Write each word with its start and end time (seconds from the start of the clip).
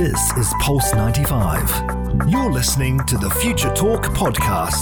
This 0.00 0.32
is 0.38 0.54
Pulse 0.60 0.94
95. 0.94 1.68
You're 2.26 2.50
listening 2.50 3.04
to 3.04 3.18
the 3.18 3.28
Future 3.28 3.70
Talk 3.74 4.04
podcast. 4.04 4.80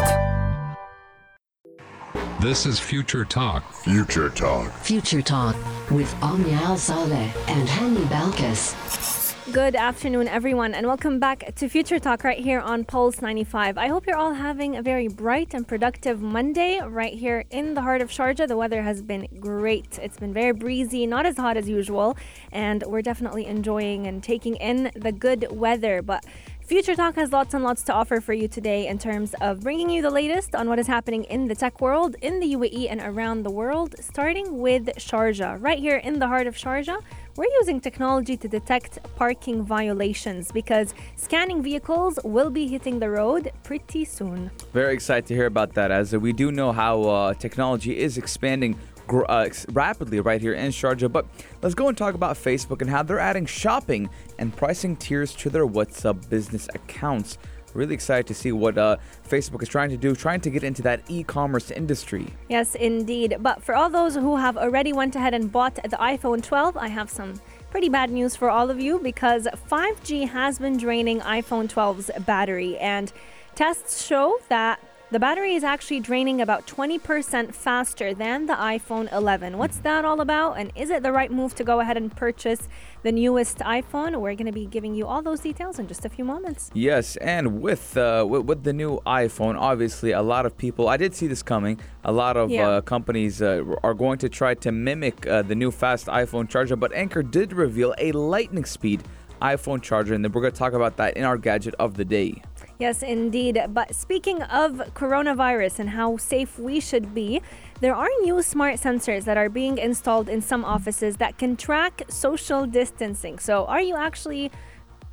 This 2.40 2.66
is 2.66 2.78
Future 2.78 3.24
Talk. 3.24 3.72
Future 3.72 4.30
Talk. 4.30 4.72
Future 4.74 5.20
Talk 5.20 5.56
with 5.90 6.14
Omnia 6.22 6.76
Saleh 6.76 7.34
and 7.48 7.68
Hani 7.68 8.04
Balkis. 8.04 9.17
Good 9.52 9.76
afternoon, 9.76 10.28
everyone, 10.28 10.74
and 10.74 10.86
welcome 10.86 11.18
back 11.18 11.54
to 11.54 11.70
Future 11.70 11.98
Talk 11.98 12.22
right 12.22 12.38
here 12.38 12.60
on 12.60 12.84
Pulse 12.84 13.22
95. 13.22 13.78
I 13.78 13.88
hope 13.88 14.06
you're 14.06 14.14
all 14.14 14.34
having 14.34 14.76
a 14.76 14.82
very 14.82 15.08
bright 15.08 15.54
and 15.54 15.66
productive 15.66 16.20
Monday 16.20 16.80
right 16.80 17.14
here 17.14 17.44
in 17.50 17.72
the 17.72 17.80
heart 17.80 18.02
of 18.02 18.10
Sharjah. 18.10 18.46
The 18.46 18.58
weather 18.58 18.82
has 18.82 19.00
been 19.00 19.26
great. 19.40 19.98
It's 20.02 20.18
been 20.18 20.34
very 20.34 20.52
breezy, 20.52 21.06
not 21.06 21.24
as 21.24 21.38
hot 21.38 21.56
as 21.56 21.66
usual, 21.66 22.18
and 22.52 22.84
we're 22.86 23.00
definitely 23.00 23.46
enjoying 23.46 24.06
and 24.06 24.22
taking 24.22 24.56
in 24.56 24.90
the 24.94 25.12
good 25.12 25.46
weather. 25.50 26.02
But 26.02 26.26
Future 26.60 26.94
Talk 26.94 27.14
has 27.14 27.32
lots 27.32 27.54
and 27.54 27.64
lots 27.64 27.82
to 27.84 27.94
offer 27.94 28.20
for 28.20 28.34
you 28.34 28.46
today 28.46 28.88
in 28.88 28.98
terms 28.98 29.34
of 29.40 29.60
bringing 29.60 29.88
you 29.88 30.02
the 30.02 30.10
latest 30.10 30.54
on 30.54 30.68
what 30.68 30.78
is 30.78 30.86
happening 30.86 31.24
in 31.24 31.48
the 31.48 31.54
tech 31.54 31.80
world, 31.80 32.14
in 32.20 32.40
the 32.40 32.54
UAE, 32.54 32.90
and 32.90 33.00
around 33.00 33.44
the 33.44 33.50
world, 33.50 33.94
starting 33.98 34.58
with 34.58 34.88
Sharjah. 34.98 35.56
Right 35.58 35.78
here 35.78 35.96
in 35.96 36.18
the 36.18 36.26
heart 36.28 36.46
of 36.46 36.54
Sharjah, 36.54 37.00
we're 37.38 37.46
using 37.60 37.80
technology 37.80 38.36
to 38.36 38.48
detect 38.48 38.98
parking 39.14 39.62
violations 39.62 40.50
because 40.50 40.92
scanning 41.14 41.62
vehicles 41.62 42.18
will 42.24 42.50
be 42.50 42.66
hitting 42.66 42.98
the 42.98 43.08
road 43.08 43.52
pretty 43.62 44.04
soon. 44.04 44.50
Very 44.72 44.92
excited 44.92 45.24
to 45.26 45.34
hear 45.36 45.46
about 45.46 45.72
that 45.74 45.92
as 45.92 46.12
we 46.16 46.32
do 46.32 46.50
know 46.50 46.72
how 46.72 47.02
uh, 47.02 47.34
technology 47.34 47.96
is 47.96 48.18
expanding 48.18 48.76
uh, 49.08 49.48
rapidly 49.70 50.18
right 50.18 50.40
here 50.40 50.54
in 50.54 50.72
Sharjah. 50.72 51.12
But 51.12 51.26
let's 51.62 51.76
go 51.76 51.86
and 51.86 51.96
talk 51.96 52.16
about 52.16 52.34
Facebook 52.34 52.80
and 52.80 52.90
how 52.90 53.04
they're 53.04 53.20
adding 53.20 53.46
shopping 53.46 54.10
and 54.40 54.54
pricing 54.54 54.96
tiers 54.96 55.32
to 55.36 55.48
their 55.48 55.66
WhatsApp 55.66 56.28
business 56.28 56.68
accounts. 56.74 57.38
Really 57.78 57.94
excited 57.94 58.26
to 58.26 58.34
see 58.34 58.50
what 58.50 58.76
uh, 58.76 58.96
Facebook 59.28 59.62
is 59.62 59.68
trying 59.68 59.90
to 59.90 59.96
do, 59.96 60.16
trying 60.16 60.40
to 60.40 60.50
get 60.50 60.64
into 60.64 60.82
that 60.82 61.00
e-commerce 61.06 61.70
industry. 61.70 62.26
Yes, 62.48 62.74
indeed. 62.74 63.36
But 63.38 63.62
for 63.62 63.76
all 63.76 63.88
those 63.88 64.16
who 64.16 64.34
have 64.34 64.56
already 64.56 64.92
went 64.92 65.14
ahead 65.14 65.32
and 65.32 65.52
bought 65.52 65.76
the 65.76 65.96
iPhone 65.96 66.42
12, 66.42 66.76
I 66.76 66.88
have 66.88 67.08
some 67.08 67.40
pretty 67.70 67.88
bad 67.88 68.10
news 68.10 68.34
for 68.34 68.50
all 68.50 68.68
of 68.68 68.80
you 68.80 68.98
because 68.98 69.46
5G 69.70 70.28
has 70.28 70.58
been 70.58 70.76
draining 70.76 71.20
iPhone 71.20 71.72
12's 71.72 72.10
battery 72.26 72.76
and 72.78 73.12
tests 73.54 74.04
show 74.04 74.40
that 74.48 74.80
the 75.10 75.18
battery 75.18 75.54
is 75.54 75.64
actually 75.64 76.00
draining 76.00 76.42
about 76.42 76.66
20% 76.66 77.54
faster 77.54 78.12
than 78.12 78.44
the 78.44 78.52
iPhone 78.52 79.10
11. 79.10 79.56
What's 79.56 79.78
that 79.78 80.04
all 80.04 80.20
about? 80.20 80.58
And 80.58 80.70
is 80.74 80.90
it 80.90 81.02
the 81.02 81.12
right 81.12 81.32
move 81.32 81.54
to 81.54 81.64
go 81.64 81.80
ahead 81.80 81.96
and 81.96 82.14
purchase 82.14 82.68
the 83.02 83.10
newest 83.10 83.58
iPhone? 83.60 84.20
We're 84.20 84.34
going 84.34 84.46
to 84.46 84.52
be 84.52 84.66
giving 84.66 84.94
you 84.94 85.06
all 85.06 85.22
those 85.22 85.40
details 85.40 85.78
in 85.78 85.86
just 85.88 86.04
a 86.04 86.10
few 86.10 86.24
moments. 86.26 86.70
Yes, 86.74 87.16
and 87.16 87.62
with, 87.62 87.96
uh, 87.96 88.26
with 88.28 88.42
with 88.44 88.64
the 88.64 88.74
new 88.74 89.00
iPhone, 89.06 89.56
obviously 89.58 90.12
a 90.12 90.20
lot 90.20 90.44
of 90.44 90.58
people. 90.58 90.88
I 90.90 90.98
did 90.98 91.14
see 91.14 91.26
this 91.26 91.42
coming. 91.42 91.80
A 92.04 92.12
lot 92.12 92.36
of 92.36 92.50
Yeah. 92.50 92.68
uh, 92.68 92.80
companies 92.82 93.40
uh, 93.40 93.64
are 93.82 93.94
going 93.94 94.18
to 94.18 94.28
try 94.28 94.52
to 94.56 94.70
mimic 94.70 95.26
uh, 95.26 95.40
the 95.40 95.54
new 95.54 95.70
fast 95.70 96.06
iPhone 96.08 96.50
charger, 96.50 96.76
but 96.76 96.92
Anker 96.92 97.22
did 97.22 97.54
reveal 97.54 97.94
a 97.96 98.12
lightning 98.12 98.66
speed 98.66 99.02
iPhone 99.40 99.80
charger, 99.80 100.12
and 100.12 100.22
then 100.22 100.32
we're 100.32 100.42
going 100.42 100.52
to 100.52 100.58
talk 100.58 100.74
about 100.74 100.96
that 100.98 101.16
in 101.16 101.24
our 101.24 101.38
gadget 101.38 101.74
of 101.78 101.94
the 101.94 102.04
day. 102.04 102.42
Yes, 102.78 103.02
indeed. 103.02 103.60
But 103.70 103.94
speaking 103.94 104.42
of 104.42 104.74
coronavirus 104.94 105.80
and 105.80 105.90
how 105.90 106.16
safe 106.16 106.60
we 106.60 106.78
should 106.78 107.12
be, 107.12 107.42
there 107.80 107.94
are 107.94 108.08
new 108.22 108.40
smart 108.40 108.76
sensors 108.76 109.24
that 109.24 109.36
are 109.36 109.48
being 109.48 109.78
installed 109.78 110.28
in 110.28 110.40
some 110.40 110.64
offices 110.64 111.16
that 111.16 111.38
can 111.38 111.56
track 111.56 112.02
social 112.08 112.66
distancing. 112.66 113.40
So, 113.40 113.66
are 113.66 113.80
you 113.80 113.96
actually 113.96 114.52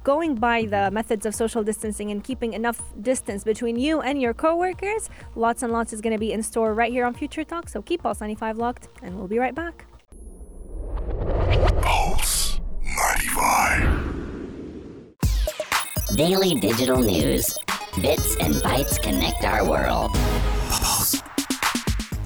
going 0.04 0.36
by 0.36 0.62
the 0.62 0.76
mm-hmm. 0.76 0.94
methods 0.94 1.26
of 1.26 1.34
social 1.34 1.64
distancing 1.64 2.12
and 2.12 2.24
keeping 2.24 2.54
enough 2.54 2.80
distance 3.02 3.44
between 3.44 3.78
you 3.78 4.00
and 4.00 4.22
your 4.22 4.36
coworkers? 4.36 5.10
Lots 5.36 5.64
and 5.64 5.74
lots 5.74 5.92
is 5.92 6.02
going 6.02 6.14
to 6.14 6.20
be 6.20 6.34
in 6.34 6.44
store 6.44 6.76
right 6.76 6.92
here 6.92 7.06
on 7.06 7.16
Future 7.16 7.44
Talk. 7.44 7.68
So, 7.68 7.82
keep 7.82 8.04
Pulse 8.04 8.22
95 8.22 8.58
locked, 8.60 8.90
and 9.02 9.18
we'll 9.18 9.28
be 9.28 9.40
right 9.40 9.56
back. 9.56 9.88
Daily 16.16 16.56
digital 16.56 17.02
news. 17.02 17.54
Bits 18.02 18.38
and 18.38 18.54
bytes 18.56 19.02
connect 19.04 19.44
our 19.44 19.70
world. 19.70 20.14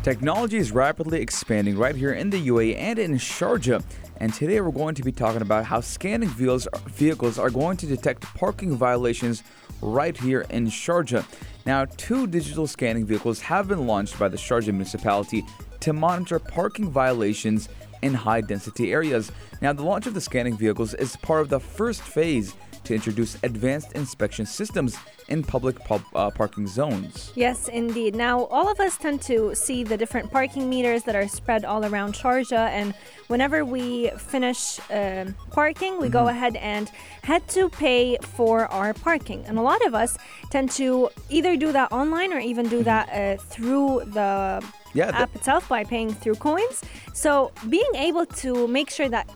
Technology 0.03 0.57
is 0.57 0.71
rapidly 0.71 1.19
expanding 1.19 1.75
right 1.75 1.95
here 1.95 2.13
in 2.13 2.29
the 2.29 2.49
UAE 2.49 2.77
and 2.77 2.99
in 2.99 3.13
Sharjah. 3.13 3.83
And 4.17 4.31
today 4.31 4.61
we're 4.61 4.69
going 4.69 4.93
to 4.93 5.01
be 5.01 5.11
talking 5.11 5.41
about 5.41 5.65
how 5.65 5.81
scanning 5.81 6.29
vehicles, 6.29 7.39
are 7.39 7.49
going 7.49 7.77
to 7.77 7.87
detect 7.87 8.21
parking 8.35 8.75
violations 8.75 9.41
right 9.81 10.15
here 10.15 10.45
in 10.51 10.67
Sharjah. 10.67 11.25
Now, 11.65 11.85
two 11.85 12.27
digital 12.27 12.67
scanning 12.67 13.07
vehicles 13.07 13.41
have 13.41 13.67
been 13.67 13.87
launched 13.87 14.19
by 14.19 14.27
the 14.27 14.37
Sharjah 14.37 14.67
municipality 14.67 15.43
to 15.79 15.93
monitor 15.93 16.37
parking 16.37 16.91
violations 16.91 17.69
in 18.03 18.13
high 18.13 18.41
density 18.41 18.93
areas. 18.93 19.31
Now, 19.63 19.73
the 19.73 19.83
launch 19.83 20.05
of 20.05 20.13
the 20.13 20.21
scanning 20.21 20.57
vehicles 20.57 20.93
is 20.93 21.15
part 21.15 21.41
of 21.41 21.49
the 21.49 21.59
first 21.59 22.03
phase 22.03 22.53
to 22.85 22.95
introduce 22.95 23.37
advanced 23.43 23.93
inspection 23.93 24.45
systems 24.45 24.97
in 25.27 25.43
public 25.43 25.79
pub, 25.85 26.01
uh, 26.15 26.29
parking 26.31 26.65
zones. 26.67 27.31
Yes, 27.35 27.67
indeed. 27.67 28.15
Now, 28.15 28.45
all 28.45 28.71
of 28.71 28.79
us 28.79 28.97
tend 28.97 29.21
to 29.23 29.53
see 29.55 29.83
the 29.83 29.95
different 29.97 30.31
parking 30.31 30.69
meters 30.69 31.03
that 31.03 31.15
are 31.15 31.27
spread 31.27 31.65
all 31.65 31.85
around 31.85 32.13
Sharjah, 32.15 32.69
and 32.69 32.93
whenever 33.27 33.63
we 33.63 34.09
finish 34.17 34.79
um 34.91 35.35
parking, 35.51 35.99
we 35.99 36.09
go 36.09 36.27
ahead 36.27 36.55
and 36.55 36.89
head 37.23 37.47
to 37.49 37.69
pay 37.69 38.17
for 38.21 38.65
our 38.67 38.93
parking. 38.93 39.43
And 39.47 39.57
a 39.57 39.61
lot 39.61 39.85
of 39.85 39.93
us 39.93 40.17
tend 40.49 40.71
to 40.71 41.09
either 41.29 41.55
do 41.57 41.71
that 41.71 41.91
online 41.91 42.33
or 42.33 42.39
even 42.39 42.67
do 42.69 42.81
that 42.83 43.09
uh, 43.09 43.37
through 43.53 44.01
the 44.13 44.63
Yeah, 44.93 45.11
the- 45.11 45.17
app 45.19 45.35
itself 45.35 45.69
by 45.69 45.83
paying 45.83 46.11
through 46.13 46.35
coins. 46.35 46.81
So, 47.13 47.51
being 47.69 47.93
able 47.95 48.25
to 48.43 48.67
make 48.67 48.89
sure 48.89 49.09
that 49.09 49.29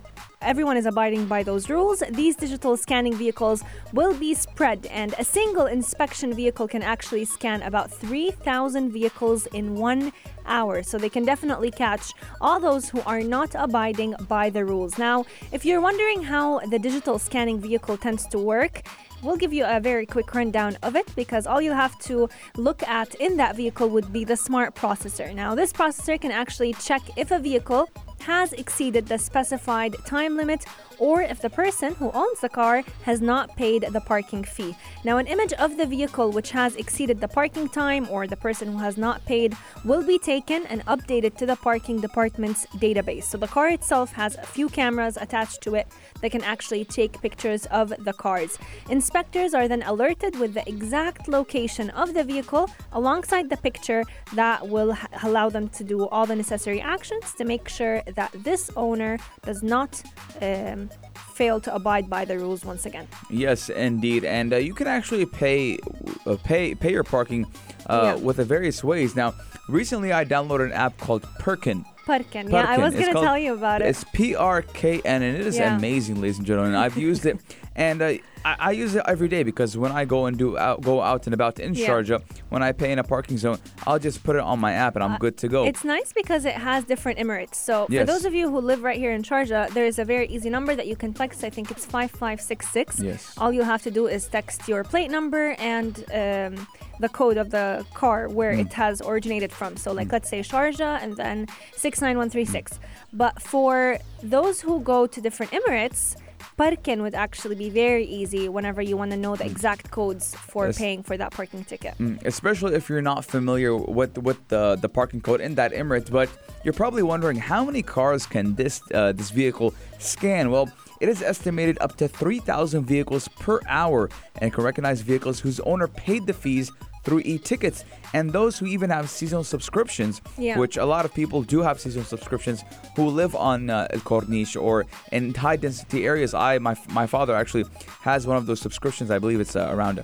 everyone 0.44 0.78
is 0.78 0.86
abiding 0.86 1.26
by 1.26 1.44
those 1.44 1.70
rules, 1.70 2.04
these 2.12 2.36
digital 2.36 2.78
scanning 2.78 3.16
vehicles 3.16 3.64
will 3.94 4.14
be 4.14 4.34
spread, 4.34 4.86
and 4.88 5.14
a 5.18 5.24
single 5.24 5.66
inspection 5.66 6.34
vehicle 6.34 6.68
can 6.68 6.84
actually 6.84 7.26
scan 7.26 7.62
about 7.62 7.92
3,000 7.92 8.92
vehicles 8.92 9.46
in 9.48 9.76
one 9.76 10.12
hour. 10.46 10.84
So 10.84 10.98
they 10.98 11.10
can 11.10 11.26
definitely 11.26 11.72
catch 11.72 12.14
all 12.42 12.60
those 12.60 12.90
who 12.90 13.02
are 13.02 13.22
not 13.22 13.56
abiding 13.56 14.16
by 14.28 14.50
the 14.50 14.66
rules. 14.66 14.98
Now, 14.98 15.26
if 15.52 15.66
you're 15.66 15.82
wondering 15.82 16.24
how 16.24 16.60
the 16.60 16.80
digital 16.80 17.18
scanning 17.20 17.60
vehicle 17.60 17.98
tends 17.98 18.28
to 18.28 18.40
work, 18.40 18.84
We'll 19.24 19.38
give 19.38 19.54
you 19.54 19.64
a 19.64 19.80
very 19.80 20.06
quick 20.06 20.36
rundown 20.36 20.78
of 20.84 20.98
it 20.98 21.08
because 21.16 21.48
all 21.48 21.62
you 21.62 21.72
have 21.72 21.98
to 22.00 22.28
look 22.58 22.84
at 22.84 23.16
in 23.16 23.38
that 23.38 23.56
vehicle 23.56 23.88
would 23.88 24.12
be 24.12 24.26
the 24.26 24.36
smart 24.36 24.76
processor. 24.76 25.34
Now, 25.34 25.56
this 25.56 25.72
processor 25.72 26.20
can 26.20 26.32
actually 26.32 26.74
check 26.74 27.02
if 27.16 27.32
a 27.32 27.40
vehicle 27.40 27.88
has 28.24 28.54
exceeded 28.54 29.08
the 29.08 29.18
specified 29.18 29.96
time 30.06 30.36
limit 30.36 30.66
or 31.00 31.22
if 31.22 31.42
the 31.42 31.50
person 31.50 31.94
who 31.96 32.12
owns 32.12 32.40
the 32.40 32.50
car 32.50 32.84
has 33.04 33.22
not 33.22 33.56
paid 33.56 33.82
the 33.84 34.02
parking 34.02 34.44
fee. 34.44 34.76
Now, 35.04 35.18
an 35.18 35.28
image 35.28 35.54
of 35.54 35.78
the 35.78 35.86
vehicle 35.86 36.32
which 36.32 36.52
has 36.52 36.76
exceeded 36.76 37.20
the 37.20 37.28
parking 37.28 37.68
time 37.70 38.08
or 38.10 38.28
the 38.28 38.38
person 38.38 38.72
who 38.72 38.78
has 38.78 38.98
not 38.98 39.26
paid 39.26 39.56
will 39.84 40.06
be 40.06 40.18
taken 40.18 40.66
and 40.68 40.86
updated 40.86 41.36
to 41.38 41.46
the 41.46 41.56
parking 41.56 42.00
department's 42.00 42.66
database. 42.78 43.24
So, 43.24 43.38
the 43.38 43.48
car 43.48 43.70
itself 43.70 44.14
has 44.14 44.36
a 44.36 44.46
few 44.46 44.70
cameras 44.70 45.18
attached 45.18 45.62
to 45.64 45.76
it 45.76 45.88
that 46.22 46.32
can 46.32 46.44
actually 46.44 46.86
take 46.86 47.22
pictures 47.22 47.66
of 47.68 47.94
the 48.06 48.14
cars. 48.14 48.58
Inspectors 48.90 49.54
are 49.54 49.68
then 49.68 49.84
alerted 49.84 50.40
with 50.40 50.54
the 50.54 50.68
exact 50.68 51.28
location 51.28 51.90
of 51.92 52.14
the 52.14 52.24
vehicle 52.24 52.70
alongside 52.94 53.50
the 53.50 53.58
picture 53.58 54.04
that 54.34 54.68
will 54.68 54.98
allow 55.24 55.50
them 55.50 55.68
to 55.70 55.84
do 55.84 56.08
all 56.08 56.26
the 56.26 56.36
necessary 56.36 56.80
actions 56.80 57.34
to 57.38 57.44
make 57.44 57.68
sure 57.68 58.02
that 58.16 58.32
this 58.44 58.70
owner 58.76 59.18
does 59.44 59.64
not 59.64 60.02
um, 60.42 60.90
fail 61.34 61.60
to 61.62 61.74
abide 61.74 62.10
by 62.10 62.26
the 62.26 62.38
rules 62.38 62.64
once 62.66 62.86
again. 62.86 63.08
Yes, 63.30 63.70
indeed, 63.70 64.24
and 64.26 64.54
uh, 64.54 64.58
you 64.58 64.74
can 64.74 64.88
actually 64.88 65.26
pay 65.26 65.78
uh, 66.26 66.38
pay 66.44 66.76
pay 66.76 66.92
your 66.92 67.04
parking 67.04 67.46
uh, 67.88 68.02
Yeah. 68.04 68.16
with 68.24 68.38
the 68.38 68.46
various 68.46 68.84
ways. 68.84 69.16
Now, 69.16 69.34
recently 69.68 70.14
I 70.14 70.26
downloaded 70.26 70.66
an 70.66 70.74
app 70.74 70.98
called 70.98 71.24
Perkin. 71.40 71.86
Parkin. 72.06 72.50
Yeah, 72.50 72.66
I 72.68 72.78
was 72.80 72.94
going 72.94 73.08
to 73.08 73.14
tell 73.14 73.38
you 73.38 73.54
about 73.54 73.82
it. 73.82 73.88
It's 73.88 74.04
P 74.14 74.36
R 74.36 74.62
K 74.62 75.02
N, 75.06 75.22
and 75.22 75.38
it 75.38 75.46
is 75.48 75.58
Yeah. 75.58 75.76
amazing, 75.78 76.20
ladies 76.22 76.38
and 76.38 76.46
gentlemen. 76.46 76.76
I've 76.76 76.98
used 76.98 77.26
it, 77.26 77.38
and 77.76 78.02
uh, 78.02 78.06
I, 78.46 78.56
I 78.60 78.72
use 78.72 78.94
it 78.96 79.04
every 79.08 79.28
day 79.28 79.44
because 79.44 79.78
when 79.78 79.92
I 79.92 80.06
go 80.06 80.26
and 80.28 80.38
do 80.38 80.58
out, 80.58 80.82
go 80.82 81.02
out 81.02 81.28
and 81.28 81.34
about 81.34 81.60
in 81.60 81.74
Yeah. 81.74 81.88
Sharjah, 81.88 82.22
when 82.50 82.62
I 82.62 82.72
pay 82.72 82.92
in 82.92 83.00
a 83.00 83.04
parking 83.04 83.38
zone, 83.38 83.58
I'll 83.88 84.00
just 84.00 84.24
put 84.24 84.36
it 84.36 84.42
on 84.42 84.60
my 84.60 84.74
app 84.74 84.96
and 84.96 85.04
I'm 85.04 85.18
good 85.18 85.38
to 85.38 85.48
go. 85.48 85.64
Uh, 85.64 85.68
It's 85.68 85.84
nice 85.84 86.12
because 86.14 86.44
it 86.46 86.56
has 86.56 86.84
different 86.84 87.20
Emirates. 87.20 87.56
So 87.56 87.88
for 87.88 88.04
those 88.06 88.26
of 88.26 88.34
you 88.34 88.50
who 88.52 88.60
live 88.60 88.84
right 88.84 88.98
here 88.98 89.12
in 89.12 89.24
Sharjah, 89.24 89.70
there 89.74 89.86
is 89.86 89.98
a 89.98 90.06
very 90.06 90.28
easy 90.28 90.50
number 90.50 90.76
that 90.76 90.88
you 90.88 90.96
can 90.96 91.14
text. 91.14 91.44
I 91.44 91.50
think 91.50 91.72
it's 91.72 91.86
5566. 91.86 93.00
Yes. 93.00 93.34
All 93.38 93.52
you 93.54 93.64
have 93.64 93.82
to 93.84 93.92
do 93.92 94.08
is 94.08 94.28
text 94.28 94.68
your 94.68 94.84
plate 94.84 95.10
number 95.10 95.56
and 95.58 95.98
um, 96.14 96.68
the 97.00 97.10
code 97.10 97.38
of 97.38 97.50
the 97.50 97.86
car 97.94 98.28
where 98.28 98.54
Mm. 98.54 98.66
it 98.66 98.74
has 98.74 99.02
originated 99.02 99.52
from. 99.52 99.78
So 99.78 99.94
like 99.94 100.12
let's 100.12 100.30
say 100.30 100.42
Sharjah 100.42 101.02
and 101.02 101.16
then 101.18 101.48
69136. 101.76 102.80
But 103.14 103.42
for 103.42 103.98
those 104.22 104.62
who 104.62 104.80
go 104.82 105.08
to 105.08 105.22
different 105.22 105.52
Emirates, 105.54 106.16
Parken 106.58 107.02
would 107.02 107.16
actually 107.16 107.56
be 107.56 107.70
very 107.70 108.06
easy 108.06 108.48
whenever 108.48 108.82
you 108.82 108.96
want 108.96 109.12
to 109.12 109.18
know 109.18 109.36
the 109.36 109.46
exact 109.46 109.90
codes 109.92 110.36
for 110.36 110.68
Yes. 110.68 110.78
paying 110.78 111.04
for 111.04 111.18
that 111.18 111.32
parking 111.32 111.64
ticket. 111.66 111.98
Mm, 111.98 112.24
especially 112.26 112.76
if 112.76 112.90
you're 112.90 113.02
not 113.02 113.26
familiar 113.26 113.76
with 113.76 114.18
with 114.18 114.40
the 114.50 114.76
the 114.76 114.90
parking 114.90 115.22
code 115.22 115.42
in 115.42 115.56
that 115.56 115.74
Emirates. 115.74 116.12
But 116.12 116.30
you're 116.64 116.74
probably 116.84 117.04
wondering 117.04 117.38
how 117.38 117.66
many 117.66 117.82
cars 117.82 118.26
can 118.26 118.56
this 118.56 118.82
uh, 118.94 119.12
this 119.14 119.30
vehicle 119.32 119.74
scan? 120.00 120.52
Well. 120.52 120.70
It 121.02 121.10
is 121.10 121.22
estimated 121.22 121.78
up 121.82 121.98
to 121.98 122.08
3,000 122.08 122.86
vehicles 122.86 123.28
per 123.28 123.60
hour 123.68 124.10
and 124.40 124.54
can 124.54 124.64
recognize 124.64 125.02
vehicles 125.02 125.38
whose 125.42 125.60
owner 125.62 125.86
paid 125.90 126.26
the 126.28 126.34
fees 126.34 126.72
through 127.04 127.22
e-tickets 127.26 127.84
and 128.14 128.32
those 128.32 128.58
who 128.60 128.66
even 128.66 128.90
have 128.90 129.10
seasonal 129.10 129.44
subscriptions 129.44 130.22
Yeah. 130.38 130.58
which 130.58 130.78
a 130.78 130.86
lot 130.86 131.04
of 131.06 131.14
people 131.14 131.42
do 131.44 131.62
have 131.62 131.80
seasonal 131.80 132.06
subscriptions 132.06 132.64
who 132.96 133.08
live 133.08 133.36
on 133.36 133.70
uh, 133.70 133.88
El 133.92 134.00
Corniche 134.00 134.56
or 134.62 134.86
in 135.12 135.34
high 135.34 135.58
density 135.58 136.06
areas 136.06 136.34
i 136.34 136.58
my, 136.60 136.76
my 136.92 137.06
father 137.08 137.36
actually 137.36 137.66
has 138.02 138.26
one 138.26 138.38
of 138.38 138.46
those 138.46 138.62
subscriptions 138.62 139.12
i 139.12 139.20
believe 139.20 139.40
it's 139.40 139.56
uh, 139.56 139.70
around 139.76 139.98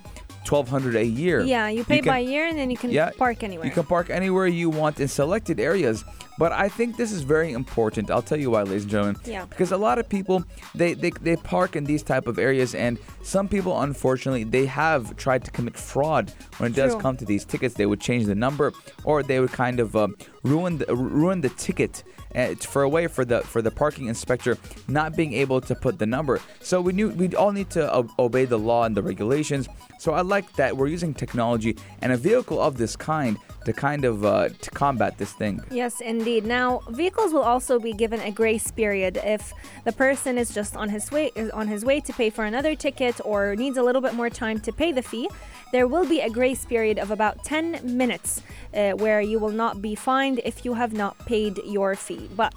1200 0.47 0.95
a 0.95 1.05
year 1.05 1.41
Yeah, 1.41 1.67
you 1.69 1.83
pay 1.83 1.99
can- 1.99 2.05
by 2.13 2.19
year 2.19 2.47
and 2.47 2.57
then 2.57 2.71
you 2.71 2.77
can 2.77 2.89
yeah, 2.91 3.11
park 3.17 3.43
anywhere. 3.43 3.65
You 3.67 3.71
can 3.71 3.83
park 3.83 4.09
anywhere 4.09 4.47
you 4.47 4.69
want 4.69 4.99
in 4.99 5.07
selected 5.07 5.59
areas. 5.59 6.03
But 6.39 6.53
I 6.53 6.69
think 6.69 6.95
this 6.95 7.12
is 7.12 7.21
very 7.21 7.51
important. 7.51 8.09
I'll 8.09 8.21
tell 8.21 8.39
you 8.39 8.50
why, 8.51 8.63
ladies 8.63 8.83
and 8.83 8.91
gentlemen. 8.91 9.18
Yeah. 9.25 9.45
Because 9.45 9.74
a 9.74 9.77
lot 9.77 10.00
of 10.00 10.07
people 10.07 10.45
they, 10.74 10.94
they, 10.94 11.12
they 11.12 11.36
park 11.36 11.75
in 11.75 11.83
these 11.83 12.01
type 12.01 12.27
of 12.27 12.39
areas 12.39 12.74
and 12.74 12.97
some 13.24 13.50
people 13.50 13.81
unfortunately 13.81 14.45
they 14.45 14.65
have 14.65 15.18
tried 15.18 15.44
to 15.44 15.51
commit 15.51 15.75
fraud 15.75 16.31
when 16.57 16.71
it 16.71 16.75
does 16.75 16.95
come 16.95 17.18
to 17.18 17.25
these 17.25 17.44
tickets. 17.44 17.75
They 17.75 17.86
would 17.86 18.00
change 18.00 18.25
the 18.25 18.36
number 18.36 18.71
or 19.03 19.21
they 19.21 19.41
would 19.41 19.51
kind 19.51 19.81
of 19.81 19.95
um, 19.97 20.15
ruin 20.44 20.77
the 20.77 20.95
ruin 20.95 21.41
the 21.41 21.50
ticket 21.50 22.03
uh, 22.33 22.56
for 22.56 22.83
a 22.83 22.89
way 22.89 23.07
for 23.07 23.25
the 23.25 23.42
for 23.42 23.62
the 23.62 23.71
parking 23.71 24.07
inspector 24.07 24.57
not 24.88 25.18
being 25.18 25.33
able 25.33 25.59
to 25.59 25.75
put 25.75 26.00
the 26.00 26.06
number. 26.06 26.39
So 26.62 26.80
we 26.80 26.94
knew 26.94 27.09
we 27.09 27.35
all 27.35 27.51
need 27.51 27.69
to 27.71 27.94
o- 27.94 28.09
obey 28.18 28.45
the 28.45 28.57
law 28.57 28.85
and 28.85 28.95
the 28.95 29.03
regulations. 29.03 29.68
So 30.00 30.13
I 30.13 30.21
like 30.21 30.53
that 30.53 30.77
we're 30.77 30.88
using 30.88 31.13
technology 31.13 31.75
and 32.01 32.13
a 32.13 32.18
vehicle 32.18 32.62
of 32.62 32.77
this 32.77 32.95
kind 32.95 33.38
to 33.65 33.73
kind 33.73 34.06
of 34.06 34.25
uh, 34.25 34.50
to 34.50 34.71
combat 34.71 35.17
this 35.17 35.33
thing. 35.33 35.61
Yes, 35.71 36.01
indeed. 36.01 36.45
Now, 36.45 36.81
vehicles 36.89 37.33
will 37.33 37.44
also 37.44 37.79
be 37.79 37.94
given 37.94 38.19
a 38.21 38.31
grace 38.31 38.71
period 38.71 39.19
if 39.23 39.53
the 39.85 39.91
person 39.91 40.38
is 40.38 40.53
just 40.53 40.75
on 40.75 40.89
his 40.89 41.11
way 41.11 41.31
is 41.35 41.50
on 41.51 41.67
his 41.67 41.83
way 41.85 42.00
to 42.01 42.13
pay 42.13 42.29
for 42.29 42.45
another 42.45 42.75
ticket 42.75 43.19
or 43.23 43.56
needs 43.56 43.77
a 43.77 43.83
little 43.83 44.01
bit 44.01 44.13
more 44.13 44.29
time 44.29 44.59
to 44.61 44.71
pay 44.71 44.91
the 44.91 45.01
fee. 45.01 45.29
There 45.71 45.88
will 45.88 46.06
be 46.06 46.19
a 46.21 46.29
grace 46.29 46.65
period 46.65 46.97
of 46.97 47.11
about 47.11 47.44
10 47.44 47.81
minutes 47.97 48.41
uh, 48.73 48.91
where 48.91 49.21
you 49.21 49.39
will 49.39 49.51
not 49.51 49.81
be 49.81 49.94
fined 49.94 50.41
if 50.44 50.65
you 50.65 50.73
have 50.73 50.94
not 50.94 51.17
paid 51.25 51.59
your 51.65 51.95
fee. 51.95 52.29
But 52.35 52.53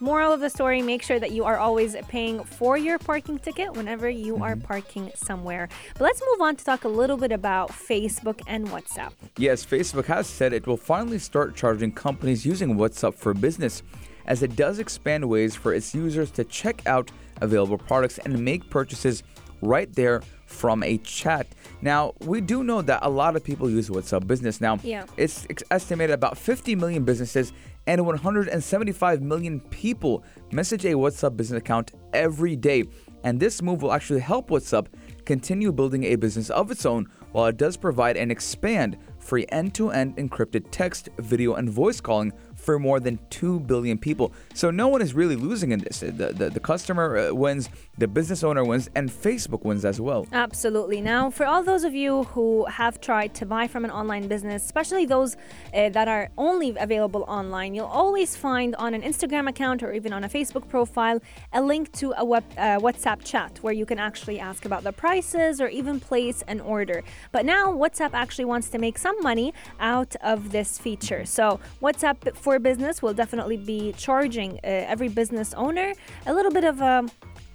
Moral 0.00 0.32
of 0.32 0.38
the 0.38 0.48
story 0.48 0.80
make 0.80 1.02
sure 1.02 1.18
that 1.18 1.32
you 1.32 1.44
are 1.44 1.58
always 1.58 1.96
paying 2.08 2.44
for 2.44 2.78
your 2.78 2.98
parking 2.98 3.36
ticket 3.38 3.72
whenever 3.72 4.08
you 4.08 4.36
are 4.36 4.54
mm-hmm. 4.54 4.64
parking 4.64 5.10
somewhere. 5.16 5.68
But 5.94 6.02
let's 6.02 6.22
move 6.30 6.40
on 6.40 6.54
to 6.54 6.64
talk 6.64 6.84
a 6.84 6.88
little 6.88 7.16
bit 7.16 7.32
about 7.32 7.70
Facebook 7.70 8.40
and 8.46 8.68
WhatsApp. 8.68 9.12
Yes, 9.36 9.66
Facebook 9.66 10.04
has 10.06 10.28
said 10.28 10.52
it 10.52 10.68
will 10.68 10.76
finally 10.76 11.18
start 11.18 11.56
charging 11.56 11.90
companies 11.90 12.46
using 12.46 12.76
WhatsApp 12.76 13.14
for 13.14 13.34
business, 13.34 13.82
as 14.26 14.44
it 14.44 14.54
does 14.54 14.78
expand 14.78 15.28
ways 15.28 15.56
for 15.56 15.74
its 15.74 15.92
users 15.94 16.30
to 16.32 16.44
check 16.44 16.86
out 16.86 17.10
available 17.40 17.78
products 17.78 18.18
and 18.18 18.38
make 18.38 18.70
purchases 18.70 19.24
right 19.62 19.92
there 19.94 20.22
from 20.46 20.82
a 20.82 20.98
chat. 20.98 21.46
Now, 21.82 22.14
we 22.20 22.40
do 22.40 22.64
know 22.64 22.82
that 22.82 23.00
a 23.02 23.10
lot 23.10 23.36
of 23.36 23.44
people 23.44 23.68
use 23.68 23.90
WhatsApp 23.90 24.26
Business. 24.26 24.60
Now, 24.60 24.78
Yeah. 24.82 25.04
it's 25.16 25.46
estimated 25.70 26.14
about 26.14 26.38
50 26.38 26.74
million 26.74 27.04
businesses 27.04 27.52
and 27.88 28.04
175 28.04 29.22
million 29.22 29.60
people 29.60 30.22
message 30.52 30.84
a 30.84 30.92
WhatsApp 30.92 31.38
business 31.38 31.58
account 31.58 31.92
every 32.12 32.54
day. 32.54 32.84
And 33.24 33.40
this 33.40 33.62
move 33.62 33.80
will 33.80 33.92
actually 33.92 34.20
help 34.20 34.50
WhatsApp 34.50 34.88
continue 35.24 35.72
building 35.72 36.04
a 36.04 36.16
business 36.16 36.50
of 36.50 36.70
its 36.70 36.84
own 36.84 37.06
while 37.32 37.46
it 37.46 37.56
does 37.56 37.78
provide 37.78 38.18
and 38.18 38.30
expand 38.30 38.98
free 39.18 39.46
end 39.48 39.74
to 39.76 39.90
end 39.90 40.18
encrypted 40.18 40.66
text, 40.70 41.08
video, 41.18 41.54
and 41.54 41.68
voice 41.68 41.98
calling 42.00 42.32
for 42.68 42.78
more 42.78 43.00
than 43.00 43.18
2 43.30 43.60
billion 43.60 43.96
people. 43.96 44.30
So 44.52 44.70
no 44.70 44.88
one 44.88 45.00
is 45.00 45.14
really 45.14 45.36
losing 45.36 45.72
in 45.72 45.78
this. 45.78 46.00
The, 46.00 46.34
the, 46.40 46.50
the 46.50 46.60
customer 46.60 47.16
uh, 47.16 47.32
wins, 47.32 47.70
the 47.96 48.06
business 48.06 48.44
owner 48.44 48.62
wins, 48.62 48.90
and 48.94 49.08
Facebook 49.08 49.64
wins 49.64 49.86
as 49.86 50.02
well. 50.02 50.26
Absolutely. 50.32 51.00
Now, 51.00 51.30
for 51.30 51.46
all 51.46 51.62
those 51.62 51.82
of 51.82 51.94
you 51.94 52.24
who 52.24 52.66
have 52.66 53.00
tried 53.00 53.32
to 53.36 53.46
buy 53.46 53.68
from 53.68 53.86
an 53.86 53.90
online 53.90 54.28
business, 54.28 54.66
especially 54.66 55.06
those 55.06 55.34
uh, 55.72 55.88
that 55.88 56.08
are 56.08 56.28
only 56.36 56.76
available 56.78 57.24
online, 57.26 57.74
you'll 57.74 57.86
always 57.86 58.36
find 58.36 58.76
on 58.76 58.92
an 58.92 59.00
Instagram 59.00 59.48
account 59.48 59.82
or 59.82 59.94
even 59.94 60.12
on 60.12 60.22
a 60.24 60.28
Facebook 60.28 60.68
profile 60.68 61.22
a 61.54 61.62
link 61.62 61.90
to 61.92 62.12
a 62.18 62.24
web, 62.32 62.44
uh, 62.58 62.78
WhatsApp 62.86 63.24
chat 63.24 63.60
where 63.62 63.72
you 63.72 63.86
can 63.86 63.98
actually 63.98 64.38
ask 64.38 64.66
about 64.66 64.84
the 64.84 64.92
prices 64.92 65.58
or 65.58 65.68
even 65.68 66.00
place 66.00 66.44
an 66.48 66.60
order. 66.60 67.02
But 67.32 67.46
now, 67.46 67.72
WhatsApp 67.72 68.10
actually 68.12 68.44
wants 68.44 68.68
to 68.68 68.78
make 68.78 68.98
some 68.98 69.18
money 69.22 69.54
out 69.80 70.16
of 70.20 70.52
this 70.52 70.76
feature. 70.76 71.24
So, 71.24 71.60
WhatsApp 71.80 72.36
for 72.36 72.57
Business 72.58 73.02
will 73.02 73.14
definitely 73.14 73.56
be 73.56 73.92
charging 73.92 74.58
uh, 74.58 74.58
every 74.64 75.08
business 75.08 75.54
owner. 75.54 75.94
A 76.26 76.34
little 76.34 76.50
bit 76.52 76.64
of 76.64 76.80
a 76.80 77.06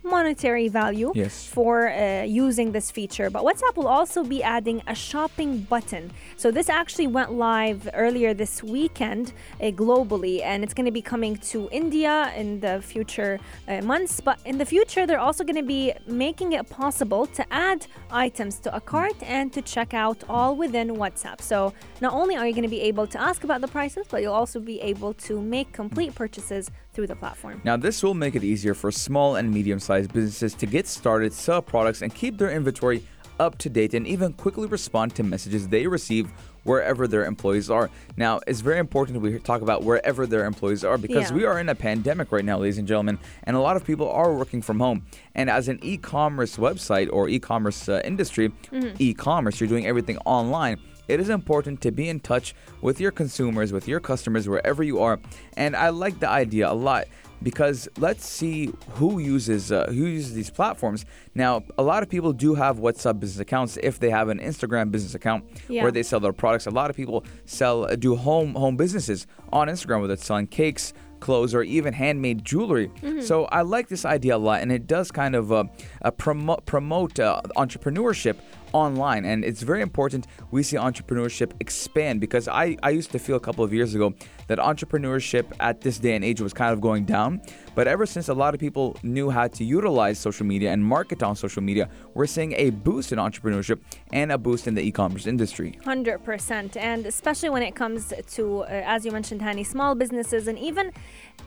monetary 0.03 0.67
value 0.67 1.11
Yes. 1.15 1.45
for 1.45 1.89
uh, 1.89 2.23
using 2.23 2.71
this 2.71 2.91
feature. 2.91 3.29
But 3.29 3.43
WhatsApp 3.43 3.75
will 3.75 3.87
also 3.87 4.23
be 4.23 4.43
adding 4.43 4.81
a 4.87 4.95
shopping 4.95 5.59
button. 5.61 6.11
So 6.37 6.51
this 6.51 6.69
actually 6.69 7.07
went 7.07 7.31
live 7.33 7.89
earlier 7.93 8.33
this 8.33 8.61
weekend 8.63 9.33
uh, 9.61 9.65
globally, 9.71 10.41
and 10.43 10.63
it's 10.63 10.73
going 10.73 10.85
to 10.85 10.91
be 10.91 11.01
coming 11.01 11.37
to 11.51 11.69
India 11.71 12.31
in 12.35 12.59
the 12.59 12.81
future 12.81 13.39
uh, 13.67 13.81
months. 13.81 14.19
But 14.21 14.39
in 14.45 14.57
the 14.57 14.65
future, 14.65 15.05
they're 15.07 15.19
also 15.19 15.43
going 15.43 15.55
to 15.55 15.63
be 15.63 15.93
making 16.07 16.53
it 16.53 16.69
possible 16.69 17.25
to 17.27 17.45
add 17.53 17.87
items 18.11 18.59
to 18.59 18.75
a 18.75 18.81
cart 18.81 19.15
and 19.23 19.51
to 19.53 19.61
check 19.61 19.93
out 19.93 20.23
all 20.29 20.55
within 20.55 20.89
WhatsApp. 20.95 21.41
So 21.41 21.73
not 22.01 22.13
only 22.13 22.35
are 22.35 22.45
you 22.47 22.53
going 22.53 22.63
to 22.63 22.69
be 22.69 22.81
able 22.81 23.07
to 23.07 23.21
ask 23.21 23.43
about 23.43 23.61
the 23.61 23.67
prices, 23.67 24.05
but 24.09 24.21
you'll 24.21 24.33
also 24.33 24.59
be 24.59 24.81
able 24.81 25.13
to 25.13 25.41
make 25.41 25.71
complete 25.71 26.13
purchases 26.15 26.69
through 26.93 27.07
the 27.07 27.15
platform. 27.15 27.61
Now, 27.63 27.75
this 27.77 28.03
will 28.03 28.13
make 28.13 28.35
it 28.35 28.43
easier 28.43 28.73
for 28.73 28.91
small 28.91 29.35
and 29.35 29.51
medium 29.51 29.79
sized 29.79 30.13
businesses 30.13 30.53
to 30.55 30.65
get 30.65 30.87
started, 30.87 31.33
sell 31.33 31.61
products, 31.61 32.01
and 32.01 32.13
keep 32.13 32.37
their 32.37 32.51
inventory 32.51 33.03
up 33.39 33.57
to 33.57 33.67
date 33.69 33.93
and 33.95 34.05
even 34.05 34.31
quickly 34.33 34.67
respond 34.67 35.15
to 35.15 35.23
messages 35.23 35.67
they 35.67 35.87
receive 35.87 36.29
wherever 36.65 37.07
their 37.07 37.25
employees 37.25 37.69
are. 37.69 37.89
Now, 38.15 38.39
it's 38.47 38.61
very 38.61 38.77
important 38.77 39.19
we 39.21 39.37
talk 39.39 39.61
about 39.61 39.83
wherever 39.83 40.25
their 40.27 40.45
employees 40.45 40.85
are 40.85 40.97
because 40.97 41.29
Yeah. 41.29 41.37
we 41.37 41.45
are 41.45 41.59
in 41.59 41.67
a 41.67 41.75
pandemic 41.75 42.31
right 42.31 42.45
now, 42.45 42.59
ladies 42.59 42.77
and 42.77 42.87
gentlemen, 42.87 43.17
and 43.43 43.57
a 43.57 43.59
lot 43.59 43.75
of 43.75 43.83
people 43.83 44.09
are 44.09 44.33
working 44.33 44.61
from 44.61 44.79
home. 44.79 45.01
And 45.35 45.49
as 45.49 45.67
an 45.67 45.79
e 45.81 45.97
commerce 45.97 46.57
website 46.57 47.09
or 47.11 47.27
e 47.27 47.39
commerce 47.39 47.89
uh, 47.89 48.01
industry, 48.05 48.51
e 48.99 49.13
commerce, 49.13 49.59
you're 49.59 49.67
doing 49.67 49.87
everything 49.87 50.17
online 50.25 50.77
it 51.07 51.19
is 51.19 51.29
important 51.29 51.81
to 51.81 51.91
be 51.91 52.09
in 52.09 52.19
touch 52.19 52.55
with 52.81 52.99
your 52.99 53.11
consumers, 53.11 53.71
with 53.73 53.87
your 53.87 53.99
customers, 53.99 54.47
wherever 54.47 54.83
you 54.83 54.99
are. 54.99 55.19
And 55.57 55.75
I 55.75 55.89
like 55.89 56.19
the 56.19 56.29
idea 56.29 56.69
a 56.71 56.73
lot 56.73 57.05
because 57.41 57.89
let's 57.97 58.25
see 58.25 58.71
who 58.91 59.19
uses 59.19 59.69
uh, 59.71 59.87
who 59.89 60.05
uses 60.05 60.33
these 60.33 60.49
platforms. 60.49 61.05
Now, 61.35 61.63
a 61.77 61.83
lot 61.83 62.01
of 62.01 62.09
people 62.09 62.31
do 62.31 62.55
have 62.55 62.77
WhatsApp 62.77 63.19
business 63.19 63.39
accounts 63.41 63.77
if 63.83 63.99
they 63.99 64.09
have 64.09 64.29
an 64.29 64.39
Instagram 64.39 64.91
business 64.91 65.13
account 65.13 65.43
Yeah. 65.67 65.83
where 65.83 65.91
they 65.91 66.03
sell 66.03 66.21
their 66.21 66.31
products. 66.31 66.67
A 66.67 66.71
lot 66.71 66.89
of 66.89 66.95
people 66.95 67.25
sell 67.45 67.83
uh, 67.85 67.95
do 67.95 68.15
home 68.15 68.55
home 68.55 68.77
businesses 68.77 69.27
on 69.51 69.67
Instagram, 69.67 69.99
whether 70.01 70.13
it's 70.13 70.25
selling 70.25 70.47
cakes, 70.47 70.93
clothes, 71.19 71.53
or 71.53 71.63
even 71.63 71.93
handmade 71.93 72.45
jewelry. 72.45 72.89
So 73.21 73.45
I 73.45 73.61
like 73.63 73.89
this 73.89 74.05
idea 74.05 74.37
a 74.37 74.37
lot, 74.37 74.61
and 74.61 74.71
it 74.71 74.87
does 74.87 75.11
kind 75.11 75.35
of 75.35 75.51
uh, 75.51 75.65
uh, 76.01 76.11
promote 76.11 76.65
promote 76.65 77.19
uh, 77.19 77.41
entrepreneurship 77.57 78.37
online 78.73 79.25
and 79.25 79.45
it's 79.45 79.61
very 79.61 79.81
important 79.81 80.27
we 80.51 80.63
see 80.63 80.75
entrepreneurship 80.75 81.51
expand 81.59 82.19
because 82.19 82.47
I, 82.47 82.77
I 82.83 82.89
used 82.89 83.11
to 83.11 83.19
feel 83.19 83.35
a 83.35 83.39
couple 83.39 83.63
of 83.63 83.73
years 83.73 83.95
ago 83.95 84.13
that 84.47 84.57
entrepreneurship 84.57 85.51
at 85.59 85.81
this 85.81 85.99
day 85.99 86.15
and 86.15 86.25
age 86.25 86.41
was 86.41 86.53
kind 86.53 86.73
of 86.73 86.81
going 86.81 87.05
down 87.05 87.41
but 87.75 87.87
ever 87.87 88.05
since 88.05 88.29
a 88.29 88.33
lot 88.33 88.53
of 88.53 88.59
people 88.59 88.97
knew 89.03 89.29
how 89.29 89.47
to 89.47 89.63
utilize 89.63 90.19
social 90.19 90.45
media 90.45 90.71
and 90.71 90.83
market 90.83 91.23
on 91.23 91.35
social 91.35 91.61
media 91.61 91.89
we're 92.13 92.27
seeing 92.27 92.53
a 92.53 92.69
boost 92.69 93.11
in 93.11 93.19
entrepreneurship 93.19 93.79
and 94.11 94.31
a 94.31 94.37
boost 94.37 94.67
in 94.67 94.75
the 94.75 94.81
e-commerce 94.81 95.25
industry. 95.27 95.77
100% 95.85 96.77
and 96.77 97.05
especially 97.05 97.49
when 97.49 97.63
it 97.63 97.75
comes 97.75 98.13
to 98.31 98.61
uh, 98.61 98.67
as 98.69 99.05
you 99.05 99.11
mentioned 99.11 99.41
Hani 99.41 99.65
small 99.65 99.95
businesses 99.95 100.47
and 100.47 100.57
even 100.59 100.91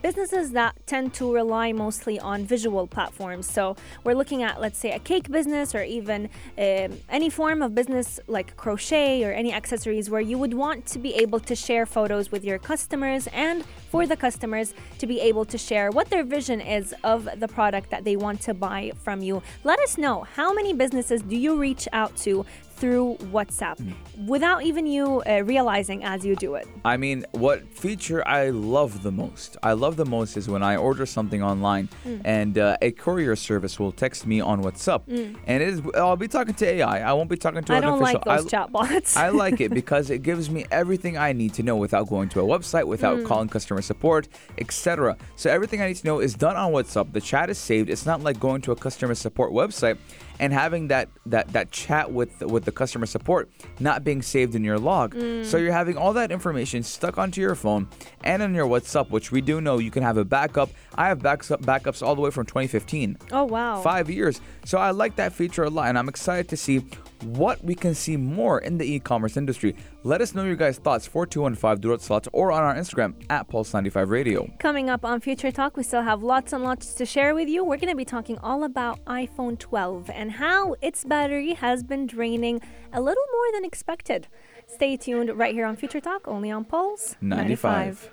businesses 0.02 0.52
that 0.52 0.75
tend 0.87 1.14
to 1.14 1.33
rely 1.33 1.73
mostly 1.73 2.18
on 2.21 2.45
visual 2.45 2.87
platforms. 2.87 3.50
So 3.50 3.76
we're 4.04 4.14
looking 4.14 4.42
at 4.42 4.61
let's 4.61 4.78
say 4.78 4.92
a 4.92 4.99
cake 4.99 5.30
business 5.30 5.75
or 5.75 5.83
even 5.83 6.28
um, 6.59 6.99
any 7.09 7.30
form 7.30 7.62
of 7.62 7.75
business 7.75 8.21
like 8.26 8.56
crochet 8.56 9.25
or 9.25 9.33
any 9.33 9.52
accessories 9.52 10.11
where 10.11 10.21
you 10.21 10.38
would 10.38 10.54
want 10.54 10.87
to 10.87 10.99
be 10.99 11.14
able 11.14 11.40
to 11.40 11.54
share 11.54 11.87
photos 11.87 12.30
with 12.30 12.45
your 12.45 12.59
customers 12.59 13.28
and 13.28 13.64
for 13.97 14.07
the 14.07 14.15
customers 14.15 14.75
to 14.99 15.07
be 15.07 15.19
able 15.21 15.47
to 15.47 15.57
share 15.57 15.91
what 15.91 16.11
their 16.11 16.23
vision 16.23 16.61
is 16.61 16.95
of 17.03 17.26
the 17.41 17.49
product 17.49 17.88
that 17.88 18.05
they 18.05 18.15
want 18.15 18.38
to 18.43 18.53
buy 18.53 18.93
from 19.03 19.23
you. 19.23 19.43
Let 19.65 19.79
us 19.81 19.97
know 19.97 20.21
how 20.35 20.53
many 20.53 20.75
businesses 20.75 21.23
do 21.23 21.35
you 21.35 21.57
reach 21.57 21.88
out 21.95 22.15
to 22.19 22.45
through 22.76 23.16
WhatsApp 23.33 23.78
without 24.26 24.62
even 24.62 24.87
you 24.87 25.23
uh, 25.23 25.42
realizing 25.45 26.04
as 26.04 26.25
you 26.25 26.37
do 26.37 26.54
it. 26.54 26.66
I 26.85 26.97
mean, 26.97 27.25
what 27.33 27.66
feature 27.73 28.26
I 28.26 28.50
love 28.50 29.02
the 29.02 29.12
most? 29.12 29.56
I 29.62 29.73
love 29.73 29.97
the 29.97 30.04
most 30.04 30.37
is 30.37 30.49
when 30.49 30.62
I 30.62 30.76
order 30.76 31.06
something 31.06 31.42
online 31.42 31.88
Mm. 32.06 32.21
and 32.25 32.59
uh, 32.59 32.76
a 32.83 32.90
courier 32.92 33.37
service 33.37 33.78
will 33.80 33.92
text 33.92 34.26
me 34.26 34.40
on 34.40 34.62
WhatsApp, 34.62 35.02
and 35.47 35.62
it 35.62 35.68
is 35.68 35.83
I'll 35.95 36.16
be 36.16 36.28
talking 36.28 36.54
to 36.54 36.66
AI. 36.66 37.00
I 37.00 37.12
won't 37.12 37.30
be 37.30 37.37
talking 37.37 37.62
to 37.64 37.73
Mm. 37.73 37.75
I 37.75 37.78
an 37.78 37.83
don't 37.83 38.02
official. 38.02 38.23
like 38.26 38.38
those 38.42 38.52
I, 38.52 38.56
chatbots. 38.66 39.16
I 39.16 39.28
like 39.30 39.61
it 39.61 39.73
because 39.80 40.11
it 40.11 40.23
gives 40.23 40.50
me 40.50 40.66
everything 40.71 41.16
I 41.18 41.33
need 41.33 41.54
to 41.54 41.62
know 41.62 41.76
without 41.76 42.09
going 42.09 42.28
to 42.30 42.40
a 42.40 42.45
website, 42.45 42.87
without 42.87 43.18
Mm. 43.18 43.26
calling 43.26 43.49
customer 43.49 43.83
support, 43.83 44.28
etc. 44.59 45.16
So 45.37 45.50
everything 45.50 45.80
I 45.80 45.87
need 45.88 45.97
to 45.97 46.06
know 46.06 46.21
is 46.21 46.35
done 46.35 46.56
on 46.56 46.73
WhatsApp. 46.73 47.12
The 47.12 47.21
chat 47.21 47.50
is 47.50 47.59
saved. 47.59 47.88
It's 47.90 48.06
not 48.06 48.21
like 48.23 48.38
going 48.38 48.61
to 48.62 48.73
a 48.73 48.76
customer 48.76 49.14
support 49.14 49.52
website 49.52 49.97
and 50.38 50.52
having 50.52 50.88
that 50.88 51.09
that 51.26 51.52
that 51.52 51.71
chat 51.71 52.12
with 52.12 52.43
with 52.43 52.64
the 52.64 52.73
customer 52.73 53.07
support 53.07 53.50
not 53.81 54.05
being 54.05 54.23
saved 54.23 54.55
in 54.55 54.64
your 54.64 54.78
log. 54.78 55.14
Mm. 55.14 55.45
So 55.45 55.57
you're 55.57 55.73
having 55.73 55.97
all 55.97 56.12
that 56.14 56.31
information 56.31 56.83
stuck 56.83 57.19
onto 57.19 57.40
your 57.40 57.55
phone 57.55 57.88
and 58.25 58.43
on 58.43 58.55
your 58.55 58.66
WhatsApp, 58.66 59.11
which 59.11 59.33
we 59.33 59.40
do 59.40 59.61
know 59.61 59.78
you 59.78 59.90
can 59.90 60.02
have 60.02 60.16
a 60.16 60.25
backup. 60.25 60.71
I 60.95 61.09
have 61.09 61.21
backups 61.21 61.57
backups 61.62 62.07
all 62.07 62.14
the 62.14 62.21
way 62.21 62.31
from 62.31 62.47
2015 62.47 63.19
oh 63.33 63.45
wow. 63.45 63.81
five 63.81 64.11
years. 64.11 64.40
So 64.64 64.78
I 64.78 64.90
like 64.90 65.16
that 65.16 65.33
feature 65.33 65.64
a 65.64 65.71
lot, 65.71 65.88
and 65.88 65.99
I'm 65.99 66.09
excited 66.09 66.49
to 66.50 66.57
see 66.57 66.85
what 67.25 67.63
we 67.65 67.75
can 67.75 67.95
see 67.95 68.17
more 68.17 68.59
in 68.61 68.79
the 68.79 68.85
e-commerce 68.85 69.37
industry. 69.37 69.75
Let 70.03 70.21
us 70.21 70.35
know 70.35 70.45
your 70.45 70.57
guys' 70.57 70.79
thoughts. 70.79 71.07
4215 71.07 71.83
Durot 71.83 72.01
Slots 72.01 72.29
or 72.33 72.53
on 72.53 72.63
our 72.63 72.75
Instagram 72.75 73.15
at 73.31 73.49
Pulse95 73.49 74.09
Radio. 74.09 74.51
Coming 74.59 74.91
up 74.91 75.05
on 75.05 75.21
Future 75.21 75.51
Talk, 75.51 75.77
we 75.77 75.83
still 75.83 76.03
have 76.03 76.23
lots 76.23 76.53
and 76.53 76.63
lots 76.63 76.95
to 76.95 77.07
share 77.07 77.35
with 77.35 77.49
you. 77.49 77.65
We're 77.65 77.77
going 77.79 77.91
to 77.91 77.97
be 77.97 78.05
talking 78.05 78.39
all 78.39 78.65
about 78.65 79.05
iPhone 79.05 79.59
12 79.59 80.11
and 80.11 80.33
how 80.33 80.77
its 80.83 81.05
battery 81.05 81.55
has 81.55 81.83
been 81.83 82.07
draining 82.07 82.61
a 82.93 83.01
little 83.01 83.25
more 83.33 83.53
than 83.53 83.65
expected. 83.65 84.29
Stay 84.67 84.97
tuned 84.97 85.31
right 85.37 85.55
here 85.55 85.67
on 85.67 85.77
Future 85.77 86.01
Talk, 86.01 86.27
only 86.29 86.51
on 86.51 86.65
Pulse 86.65 87.17
95. 87.21 88.11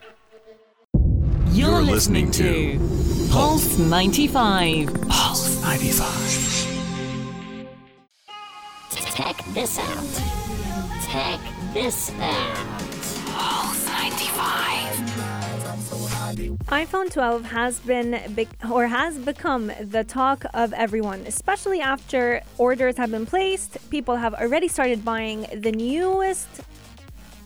You're, 1.52 1.82
listening, 1.82 2.32
to 2.32 2.80
Pulse 3.32 3.78
95. 3.78 5.08
Pulse 5.08 5.62
95. 5.62 6.83
Check 9.16 9.46
this 9.54 9.78
out. 9.78 10.24
Check 11.12 11.40
this 11.72 12.12
out. 12.20 12.56
Pulse 13.28 13.86
95. 13.86 14.96
iPhone 16.66 17.12
12 17.12 17.46
has 17.46 17.80
been 17.82 18.20
bec 18.34 18.48
or 18.72 18.88
has 18.88 19.20
become 19.20 19.72
the 19.80 20.04
talk 20.04 20.46
of 20.56 20.74
everyone, 20.74 21.20
especially 21.28 21.80
after 21.80 22.42
orders 22.58 22.98
have 22.98 23.12
been 23.12 23.28
placed. 23.28 23.78
People 23.92 24.16
have 24.16 24.34
already 24.34 24.68
started 24.68 25.06
buying 25.06 25.46
the 25.54 25.72
newest 25.72 26.50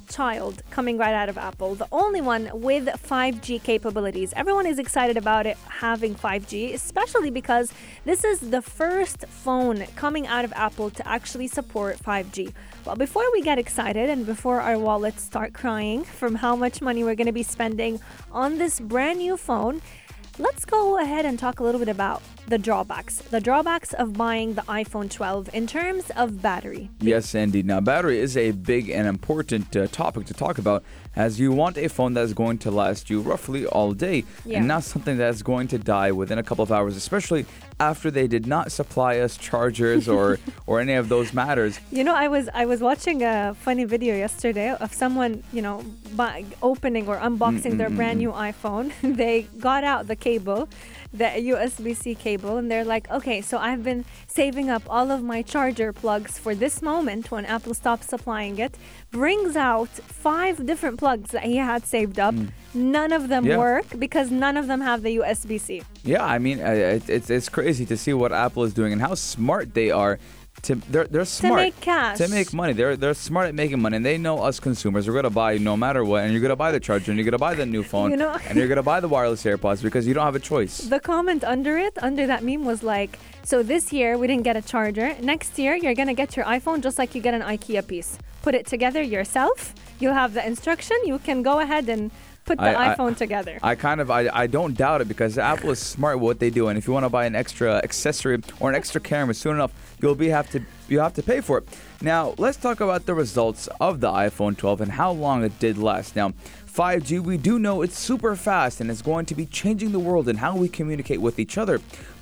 child 0.08 0.64
coming 0.72 0.98
right 0.98 1.14
out 1.14 1.30
of 1.30 1.38
Apple, 1.38 1.76
the 1.76 1.88
only 1.92 2.22
one 2.22 2.50
with 2.54 2.86
5G 2.86 3.62
capabilities. 3.64 4.34
Everyone 4.36 4.66
is 4.66 4.80
excited 4.80 5.18
about 5.18 5.46
it 5.46 5.58
having 5.68 6.16
5G, 6.16 6.74
especially 6.74 7.30
because 7.30 7.72
this 8.06 8.24
is 8.24 8.40
the 8.40 8.62
first 8.62 9.26
phone 9.28 9.86
coming 9.96 10.28
out 10.28 10.46
of 10.46 10.54
Apple 10.54 10.90
to 10.90 11.08
actually 11.08 11.48
support 11.48 11.98
5G. 11.98 12.54
Well, 12.86 12.96
before 12.96 13.26
we 13.34 13.42
get 13.42 13.60
excited 13.60 14.10
and 14.10 14.26
before 14.26 14.62
our 14.62 14.78
wallets 14.78 15.24
start 15.24 15.54
crying 15.54 16.04
from 16.04 16.36
how 16.36 16.56
much 16.56 16.82
money 16.82 17.04
we're 17.04 17.16
going 17.16 17.28
to 17.28 17.34
be 17.34 17.44
spending 17.44 18.00
on 18.32 18.58
this 18.58 18.80
brand 18.80 19.20
new 19.20 19.38
phone, 19.38 19.82
let's 20.40 20.66
go 20.66 21.00
ahead 21.00 21.26
and 21.26 21.38
talk 21.38 21.60
a 21.60 21.64
little 21.64 21.80
bit 21.80 21.90
about 21.90 22.22
the 22.48 22.58
drawbacks. 22.58 23.18
The 23.22 23.42
drawbacks 23.42 23.94
of 23.94 24.14
buying 24.14 24.54
the 24.54 24.62
iPhone 24.64 25.12
12 25.12 25.50
in 25.54 25.68
terms 25.68 26.10
of 26.16 26.42
battery. 26.42 26.90
Yes, 27.02 27.36
indeed. 27.36 27.66
Now, 27.66 27.82
battery 27.82 28.20
is 28.20 28.38
a 28.38 28.52
big 28.52 28.90
and 28.90 29.06
important 29.08 29.76
uh, 29.76 29.88
topic 29.88 30.26
to 30.28 30.34
talk 30.34 30.58
about 30.58 30.84
as 31.16 31.40
you 31.40 31.52
want 31.52 31.78
a 31.78 31.90
phone 31.90 32.14
that's 32.14 32.34
going 32.34 32.58
to 32.60 32.72
last 32.72 33.10
you 33.10 33.20
roughly 33.22 33.66
all 33.66 33.92
day 33.92 34.24
Yeah. 34.46 34.60
and 34.60 34.68
not 34.68 34.84
something 34.84 35.18
that's 35.18 35.42
going 35.42 35.68
to 35.70 35.78
die 35.78 36.12
within 36.12 36.38
a 36.38 36.44
couple 36.44 36.64
of 36.64 36.72
hours, 36.72 36.96
especially 36.96 37.46
after 37.80 38.10
they 38.10 38.28
did 38.28 38.48
not 38.48 38.72
supply 38.72 39.20
us 39.20 39.36
chargers 39.38 40.08
or, 40.08 40.40
or 40.68 40.80
any 40.80 40.94
of 40.94 41.10
those 41.10 41.34
matters. 41.34 41.80
You 41.92 42.04
know, 42.04 42.16
I 42.16 42.28
was 42.28 42.50
I 42.54 42.66
was 42.66 42.82
watching 42.82 43.24
a 43.24 43.56
funny 43.60 43.84
video 43.84 44.16
yesterday 44.16 44.70
of 44.74 44.94
someone, 44.94 45.44
you 45.52 45.62
know, 45.62 45.84
opening 46.62 47.08
or 47.08 47.18
unboxing 47.18 47.78
their 47.78 47.90
brand 47.90 48.20
new 48.20 48.32
iPhone. 48.32 48.92
they 49.02 49.44
got 49.60 49.84
out 49.84 50.08
the 50.08 50.16
cable, 50.16 50.70
the 51.14 51.26
USB-C 51.26 52.16
cable, 52.16 52.58
and 52.58 52.70
they're 52.72 52.86
like, 52.86 53.10
"Okay, 53.12 53.42
so 53.42 53.58
I've 53.58 53.84
been 53.84 54.06
saving 54.28 54.70
up 54.70 54.84
all 54.90 55.12
of 55.12 55.24
my 55.24 55.42
charger 55.42 55.92
plugs 55.94 56.38
for 56.38 56.54
this 56.56 56.82
moment 56.82 57.32
when 57.32 57.46
Apple 57.46 57.74
stops 57.74 58.08
supplying 58.08 58.58
it." 58.60 58.76
Brings 59.12 59.56
out 59.56 59.90
five 59.90 60.66
different 60.66 60.98
plugs 61.00 61.32
that 61.32 61.44
he 61.44 61.58
had 61.58 61.86
saved 61.86 62.20
up. 62.20 62.36
Hmm. 62.36 62.48
None 62.74 63.12
of 63.14 63.30
them 63.30 63.46
Yeah. 63.46 63.58
work 63.58 63.86
because 63.98 64.30
none 64.30 64.58
of 64.58 64.68
them 64.68 64.82
have 64.82 65.02
the 65.02 65.14
USB-C. 65.18 65.82
Yeah, 66.04 66.24
I 66.24 66.38
mean, 66.40 66.60
it's 66.60 67.30
it's 67.30 67.50
crazy 67.50 67.86
to 67.86 67.98
see 67.98 68.14
what 68.14 68.32
Apple 68.32 68.64
is 68.64 68.74
doing 68.74 68.92
and 68.94 69.02
how 69.02 69.16
smart 69.16 69.74
they 69.74 69.90
are. 69.92 70.20
To 70.64 70.76
they're 70.76 71.06
they're 71.08 71.24
smart 71.24 71.56
make 71.62 71.80
cash. 71.82 72.18
to 72.18 72.28
make 72.28 72.52
money. 72.52 72.74
They're 72.74 72.98
they're 72.98 73.14
smart 73.14 73.48
at 73.48 73.56
making 73.56 73.80
money, 73.82 73.96
and 73.98 74.06
they 74.06 74.18
know 74.18 74.40
us 74.44 74.60
consumers 74.60 75.08
are 75.08 75.14
gonna 75.14 75.30
buy 75.30 75.58
no 75.60 75.78
matter 75.78 76.04
what, 76.04 76.24
and 76.24 76.32
you're 76.34 76.42
gonna 76.42 76.56
buy 76.56 76.72
the 76.72 76.80
charger, 76.80 77.12
and 77.12 77.18
you're 77.18 77.26
gonna 77.26 77.38
buy 77.38 77.54
the 77.54 77.66
new 77.66 77.84
phone, 77.92 78.12
You 78.12 78.18
know- 78.18 78.38
and 78.50 78.58
you're 78.58 78.68
gonna 78.68 78.84
buy 78.84 79.00
the 79.00 79.08
wireless 79.08 79.44
AirPods 79.44 79.82
because 79.84 80.08
you 80.08 80.14
don't 80.16 80.26
have 80.26 80.36
a 80.36 80.40
choice. 80.40 80.80
The 80.80 81.00
comment 81.00 81.44
under 81.44 81.78
it, 81.78 81.94
under 82.02 82.26
that 82.28 82.44
meme, 82.44 82.66
was 82.66 82.82
like, 82.84 83.20
"So 83.44 83.62
this 83.64 83.94
year 83.94 84.18
we 84.18 84.26
didn't 84.28 84.44
get 84.44 84.56
a 84.58 84.62
charger. 84.62 85.16
Next 85.22 85.58
year 85.60 85.76
you're 85.76 85.96
gonna 85.96 86.16
get 86.16 86.36
your 86.36 86.46
iPhone 86.46 86.82
just 86.82 86.98
like 86.98 87.14
you 87.16 87.22
get 87.22 87.34
an 87.36 87.44
IKEA 87.44 87.86
piece. 87.88 88.18
Put 88.42 88.56
it 88.56 88.66
together 88.66 89.02
yourself. 89.02 89.74
You'll 90.00 90.14
have 90.16 90.34
the 90.34 90.46
instruction. 90.46 90.98
You 91.06 91.20
can 91.20 91.44
go 91.44 91.60
ahead 91.60 91.88
and 91.88 92.10
put 92.46 92.58
the 92.58 92.64
I- 92.64 92.92
I- 92.92 92.96
iPhone 92.96 93.16
together." 93.16 93.60
I 93.62 93.76
kind 93.76 94.02
of 94.02 94.10
I, 94.10 94.28
I 94.34 94.48
don't 94.48 94.76
doubt 94.76 95.02
it 95.02 95.08
because 95.08 95.38
Apple 95.38 95.70
is 95.70 95.80
smart 95.80 96.18
with 96.18 96.24
what 96.24 96.40
they 96.40 96.50
do, 96.50 96.68
and 96.68 96.78
if 96.80 96.88
you 96.88 96.94
want 96.94 97.06
to 97.06 97.10
buy 97.10 97.26
an 97.26 97.36
extra 97.36 97.78
accessory 97.84 98.42
or 98.60 98.70
an 98.70 98.76
extra 98.76 99.00
camera 99.00 99.34
soon 99.36 99.56
enough, 99.56 99.72
you'll 100.02 100.16
be 100.16 100.30
have 100.30 100.50
to 100.52 100.62
you 100.88 101.00
have 101.00 101.14
to 101.16 101.24
pay 101.24 101.42
for 101.42 101.58
it. 101.60 101.68
Now 102.02 102.34
let's 102.38 102.58
talk 102.58 102.80
about 102.82 103.06
the 103.06 103.14
results 103.14 103.68
of 103.82 104.00
the 104.00 104.10
iPhone 104.10 104.56
12 104.58 104.82
and 104.82 104.92
how 104.94 105.12
long 105.12 105.44
it 105.44 105.60
did 105.60 105.78
last. 105.78 106.16
Now. 106.16 106.34
5G, 106.78 107.20
we 107.24 107.38
do 107.38 107.58
know 107.58 107.82
it's 107.82 107.98
super 107.98 108.36
fast 108.36 108.80
and 108.82 108.92
it's 108.92 109.02
going 109.02 109.26
to 109.26 109.34
be 109.34 109.48
changing 109.48 109.94
the 109.94 109.98
world 110.00 110.30
and 110.30 110.38
how 110.38 110.56
we 110.56 110.70
communicate 110.70 111.20
with 111.20 111.40
each 111.40 111.58
other. 111.58 111.82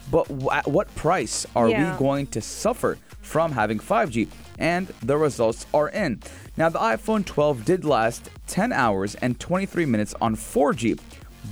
But 0.10 0.29
w- 0.29 0.50
at 0.50 0.65
what 0.65 0.96
price 0.96 1.46
are 1.58 1.67
Yeah. 1.67 1.91
we 1.91 2.00
going 2.00 2.27
to 2.27 2.39
suffer 2.39 2.98
from 3.22 3.51
having 3.51 3.79
5G? 3.79 4.29
And 4.58 4.88
the 5.03 5.17
results 5.17 5.65
are 5.74 5.89
in. 5.89 6.22
Now, 6.55 6.70
the 6.70 6.79
iPhone 6.79 7.25
12 7.25 7.65
did 7.65 7.84
last 7.84 8.29
10 8.48 8.72
hours 8.72 9.15
and 9.15 9.38
23 9.41 9.86
minutes 9.86 10.15
on 10.22 10.38
4G, 10.38 10.98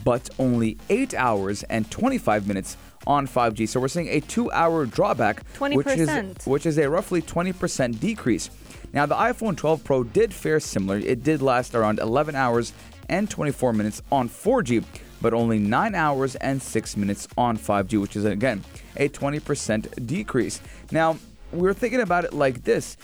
but 0.05 0.29
only 0.39 0.77
8 0.89 1.13
hours 1.13 1.63
and 1.63 1.91
25 1.91 2.47
minutes 2.47 2.77
on 3.07 3.27
5G. 3.27 3.67
So 3.67 3.79
we're 3.79 3.87
seeing 3.87 4.07
a 4.07 4.21
2-hour 4.21 4.85
drawback, 4.87 5.43
which 5.59 5.87
is 5.87 6.09
which 6.45 6.65
is 6.65 6.77
a 6.77 6.89
roughly 6.89 7.21
20% 7.21 7.99
decrease. 7.99 8.49
Now, 8.93 9.05
the 9.05 9.15
iPhone 9.15 9.57
12 9.57 9.83
Pro 9.83 10.03
did 10.03 10.33
fare 10.33 10.59
similar. 10.59 10.97
It 10.97 11.23
did 11.23 11.41
last 11.41 11.73
around 11.73 11.99
11 11.99 12.35
hours 12.35 12.73
and 13.09 13.29
24 13.29 13.73
minutes 13.73 14.01
on 14.11 14.29
4G, 14.29 14.83
but 15.21 15.33
only 15.33 15.57
9 15.59 15.95
hours 15.95 16.35
and 16.35 16.61
6 16.61 16.97
minutes 16.97 17.27
on 17.37 17.57
5G, 17.57 17.99
which 17.99 18.15
is 18.15 18.25
again 18.25 18.63
a 18.97 19.09
20% 19.09 20.05
decrease. 20.05 20.61
Now, 20.91 21.17
we're 21.51 21.73
thinking 21.73 22.01
about 22.01 22.23
it 22.23 22.33
like 22.33 22.63
this 22.63 22.97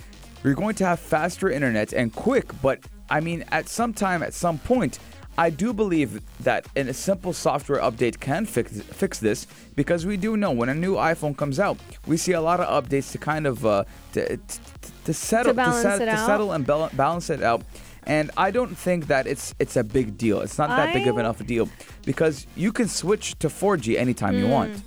you're 0.44 0.54
going 0.54 0.76
to 0.76 0.86
have 0.86 1.00
faster 1.00 1.50
internet 1.50 1.92
and 1.92 2.14
quick, 2.14 2.50
but 2.62 2.80
I 3.10 3.20
mean, 3.20 3.44
at 3.52 3.68
some 3.68 3.94
time, 3.94 4.24
at 4.24 4.34
some 4.34 4.58
point, 4.60 5.00
I 5.38 5.50
do 5.50 5.72
believe 5.74 6.22
that 6.42 6.66
in 6.76 6.90
a 6.90 6.94
simple 6.94 7.32
software 7.34 7.80
update 7.80 8.20
can 8.20 8.46
fix 8.46 8.82
fix 8.82 9.20
this 9.20 9.48
because 9.76 10.06
we 10.06 10.18
do 10.18 10.36
know 10.36 10.52
when 10.52 10.68
a 10.70 10.76
new 10.76 10.96
iPhone 10.96 11.36
comes 11.38 11.60
out, 11.60 11.78
we 12.08 12.18
see 12.18 12.34
a 12.34 12.42
lot 12.42 12.60
of 12.60 12.68
updates 12.84 13.12
to 13.14 13.18
kind 13.18 13.48
of 13.48 13.66
uh, 13.66 13.84
to, 14.14 14.36
to, 14.38 14.60
to 15.06 15.14
settle 15.14 15.54
balance 15.54 15.82
set- 15.82 16.00
to 16.00 16.18
settle 16.26 16.52
and 16.52 16.66
bal- 16.66 16.90
balance 16.94 17.30
it 17.30 17.42
out. 17.42 17.62
And 18.04 18.32
I 18.38 18.52
don't 18.52 18.76
think 18.76 19.08
that 19.08 19.28
it's 19.28 19.54
it's 19.60 19.78
a 19.78 19.84
big 19.84 20.18
deal. 20.18 20.42
It's 20.42 20.58
not 20.58 20.70
that 20.70 20.94
big 20.94 21.08
of 21.08 21.16
I- 21.18 21.22
enough 21.22 21.40
a 21.40 21.44
deal 21.46 21.70
because 22.06 22.46
you 22.56 22.72
can 22.74 22.88
switch 22.88 23.38
to 23.40 23.48
4G 23.50 23.98
anytime 23.98 24.36
you 24.36 24.48
want. 24.48 24.82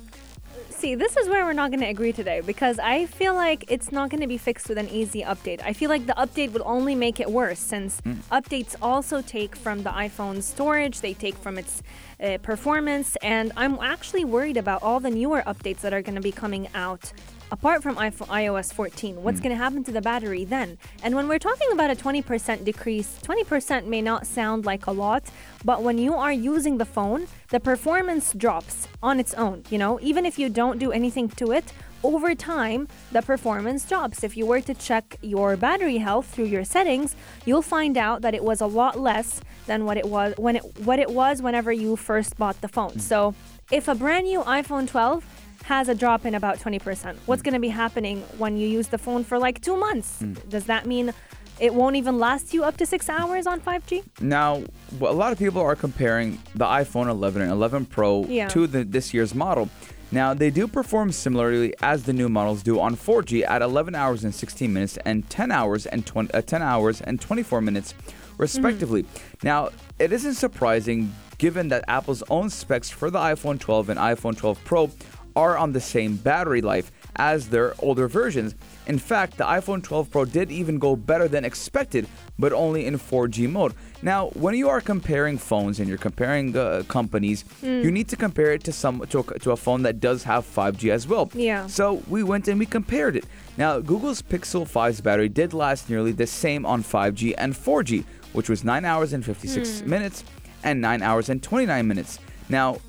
See, 0.83 0.95
this 0.95 1.15
is 1.15 1.29
where 1.29 1.45
we're 1.45 1.53
not 1.53 1.71
going 1.71 1.79
to 1.79 1.87
agree 1.87 2.11
today 2.11 2.41
because 2.41 2.77
I 2.77 3.05
feel 3.05 3.35
like 3.35 3.63
it's 3.69 3.93
not 3.93 4.09
going 4.09 4.19
to 4.19 4.27
be 4.27 4.37
fixed 4.37 4.67
with 4.67 4.77
an 4.77 4.89
easy 4.89 5.21
update. 5.21 5.61
I 5.63 5.71
feel 5.71 5.89
like 5.89 6.05
the 6.07 6.13
update 6.17 6.51
will 6.51 6.63
only 6.65 6.93
make 6.93 7.21
it 7.21 7.31
worse 7.31 7.59
since 7.59 8.01
updates 8.33 8.75
also 8.81 9.21
take 9.21 9.55
from 9.55 9.83
the 9.83 9.91
iPhone 9.91 10.43
storage, 10.43 10.99
they 10.99 11.13
take 11.13 11.35
from 11.35 11.57
its 11.57 11.81
uh, 12.21 12.37
performance, 12.39 13.15
and 13.21 13.53
I'm 13.55 13.79
actually 13.79 14.25
worried 14.25 14.57
about 14.57 14.83
all 14.83 14.99
the 14.99 15.09
newer 15.09 15.41
updates 15.47 15.79
that 15.79 15.93
are 15.93 16.01
going 16.01 16.15
to 16.15 16.21
be 16.21 16.33
coming 16.33 16.67
out. 16.75 17.13
Apart 17.53 17.83
from 17.83 17.97
iOS 17.97 18.73
14, 18.73 19.21
what's 19.21 19.37
hmm. 19.37 19.43
going 19.43 19.55
to 19.55 19.63
happen 19.63 19.83
to 19.83 19.91
the 19.91 20.01
battery 20.01 20.43
then? 20.43 20.79
And 21.03 21.13
when 21.13 21.27
we're 21.27 21.37
talking 21.37 21.67
about 21.71 21.91
a 21.91 21.95
20% 21.95 22.65
decrease, 22.65 23.19
20% 23.21 23.85
may 23.85 24.01
not 24.01 24.25
sound 24.25 24.65
like 24.65 24.87
a 24.87 24.91
lot, 24.91 25.25
but 25.63 25.83
when 25.83 25.99
you 25.99 26.15
are 26.15 26.33
using 26.33 26.79
the 26.79 26.85
phone, 26.85 27.27
the 27.49 27.59
performance 27.59 28.33
drops 28.33 28.87
on 29.03 29.19
its 29.19 29.35
own. 29.35 29.65
You 29.69 29.77
know, 29.77 29.99
even 30.01 30.25
if 30.25 30.39
you 30.39 30.49
don't 30.49 30.79
do 30.79 30.91
anything 30.91 31.29
to 31.29 31.51
it, 31.51 31.71
over 32.03 32.33
time, 32.33 32.87
the 33.11 33.21
performance 33.21 33.87
drops. 33.87 34.23
If 34.23 34.35
you 34.35 34.47
were 34.47 34.61
to 34.61 34.73
check 34.73 35.17
your 35.21 35.55
battery 35.55 35.99
health 35.99 36.25
through 36.25 36.45
your 36.45 36.63
settings, 36.63 37.15
you'll 37.45 37.61
find 37.61 37.97
out 37.97 38.23
that 38.23 38.33
it 38.33 38.43
was 38.43 38.61
a 38.61 38.65
lot 38.65 38.99
less 38.99 39.41
than 39.67 39.85
what 39.85 39.97
it 39.97 40.07
was 40.07 40.33
when 40.37 40.55
it 40.55 40.63
what 40.79 40.97
it 40.97 41.11
was 41.11 41.41
whenever 41.41 41.71
you 41.71 41.97
first 41.97 42.35
bought 42.35 42.59
the 42.61 42.67
phone. 42.67 42.93
Hmm. 42.93 42.99
So, 42.99 43.35
if 43.71 43.87
a 43.87 43.93
brand 43.93 44.25
new 44.25 44.41
iPhone 44.41 44.87
12 44.87 45.23
has 45.63 45.89
a 45.89 45.95
drop 45.95 46.25
in 46.25 46.35
about 46.35 46.59
20%, 46.59 47.15
what's 47.25 47.41
mm. 47.41 47.45
going 47.45 47.53
to 47.53 47.59
be 47.59 47.69
happening 47.69 48.21
when 48.37 48.57
you 48.57 48.67
use 48.67 48.87
the 48.87 48.97
phone 48.97 49.23
for 49.23 49.39
like 49.39 49.61
2 49.61 49.77
months? 49.77 50.21
Mm. 50.21 50.49
Does 50.49 50.65
that 50.65 50.85
mean 50.85 51.13
it 51.59 51.73
won't 51.73 51.95
even 51.95 52.19
last 52.19 52.53
you 52.53 52.63
up 52.63 52.77
to 52.77 52.85
6 52.85 53.09
hours 53.09 53.47
on 53.47 53.61
5G? 53.61 54.03
Now, 54.21 54.63
a 54.99 55.13
lot 55.13 55.31
of 55.31 55.39
people 55.39 55.61
are 55.61 55.75
comparing 55.75 56.39
the 56.55 56.65
iPhone 56.65 57.09
11 57.09 57.41
and 57.41 57.51
11 57.51 57.85
Pro 57.85 58.25
Yeah. 58.25 58.47
to 58.49 58.67
the, 58.67 58.83
this 58.83 59.13
year's 59.13 59.33
model. 59.33 59.69
Now, 60.11 60.35
they 60.35 60.51
do 60.51 60.67
perform 60.67 61.11
similarly 61.11 61.73
as 61.81 62.03
the 62.03 62.13
new 62.13 62.29
models 62.29 62.61
do 62.61 62.79
on 62.79 62.95
4G 62.95 63.49
at 63.49 63.63
11 63.63 63.95
hours 63.95 64.23
and 64.23 64.33
16 64.33 64.71
minutes 64.71 64.97
and 65.05 65.27
10 65.29 65.51
hours 65.51 65.87
and 65.87 66.05
20, 66.05 66.31
uh, 66.33 66.41
10 66.41 66.61
hours 66.61 67.01
and 67.01 67.19
24 67.19 67.61
minutes, 67.61 67.95
respectively. 68.37 69.03
Mm-hmm. 69.03 69.47
Now, 69.47 69.69
it 69.97 70.11
isn't 70.11 70.35
surprising 70.35 71.11
given 71.39 71.69
that 71.69 71.83
Apple's 71.87 72.21
own 72.29 72.49
specs 72.49 72.89
for 72.89 73.09
the 73.09 73.17
iPhone 73.17 73.59
12 73.59 73.89
and 73.89 73.99
iPhone 73.99 74.37
12 74.37 74.63
Pro 74.63 74.91
are 75.35 75.57
on 75.57 75.73
the 75.73 75.79
same 75.81 76.15
battery 76.15 76.61
life 76.61 76.91
as 77.15 77.49
their 77.49 77.73
older 77.79 78.07
versions. 78.07 78.55
In 78.87 78.97
fact, 78.99 79.37
the 79.37 79.43
iPhone 79.45 79.81
12 79.83 80.09
Pro 80.11 80.25
did 80.25 80.51
even 80.51 80.79
go 80.79 80.95
better 80.95 81.27
than 81.27 81.45
expected, 81.45 82.07
but 82.39 82.51
only 82.53 82.85
in 82.85 82.97
4G 82.97 83.49
mode. 83.49 83.73
Now, 84.01 84.27
when 84.29 84.55
you 84.55 84.67
are 84.69 84.81
comparing 84.81 85.37
phones 85.37 85.79
and 85.79 85.87
you're 85.87 85.97
comparing 85.97 86.55
uh, 86.57 86.83
companies, 86.87 87.45
you 87.61 87.89
need 87.91 88.09
to 88.09 88.15
compare 88.15 88.51
it 88.51 88.63
to 88.65 88.71
some 88.73 88.99
to 89.09 89.19
a, 89.19 89.39
to 89.39 89.51
a 89.51 89.55
phone 89.57 89.83
that 89.83 89.99
does 89.99 90.23
have 90.23 90.43
5G 90.45 90.91
as 90.91 91.07
well. 91.07 91.29
Yeah. 91.33 91.67
So 91.67 92.03
we 92.09 92.23
went 92.23 92.47
and 92.47 92.59
we 92.59 92.65
compared 92.65 93.15
it. 93.15 93.25
Now, 93.57 93.79
Google's 93.79 94.21
Pixel 94.21 94.67
5's 94.67 94.99
battery 95.01 95.29
did 95.29 95.53
last 95.53 95.89
nearly 95.89 96.11
the 96.11 96.27
same 96.27 96.65
on 96.65 96.83
5G 96.83 97.35
and 97.37 97.53
4G, 97.53 98.03
which 98.33 98.49
was 98.49 98.63
9 98.63 98.83
hours 98.83 99.13
and 99.13 99.23
56 99.23 99.81
Hmm. 99.81 99.89
minutes 99.89 100.23
and 100.63 100.81
9 100.81 101.01
hours 101.01 101.29
and 101.29 101.41
29 101.41 101.87
minutes. 101.87 102.19
Now, 102.49 102.79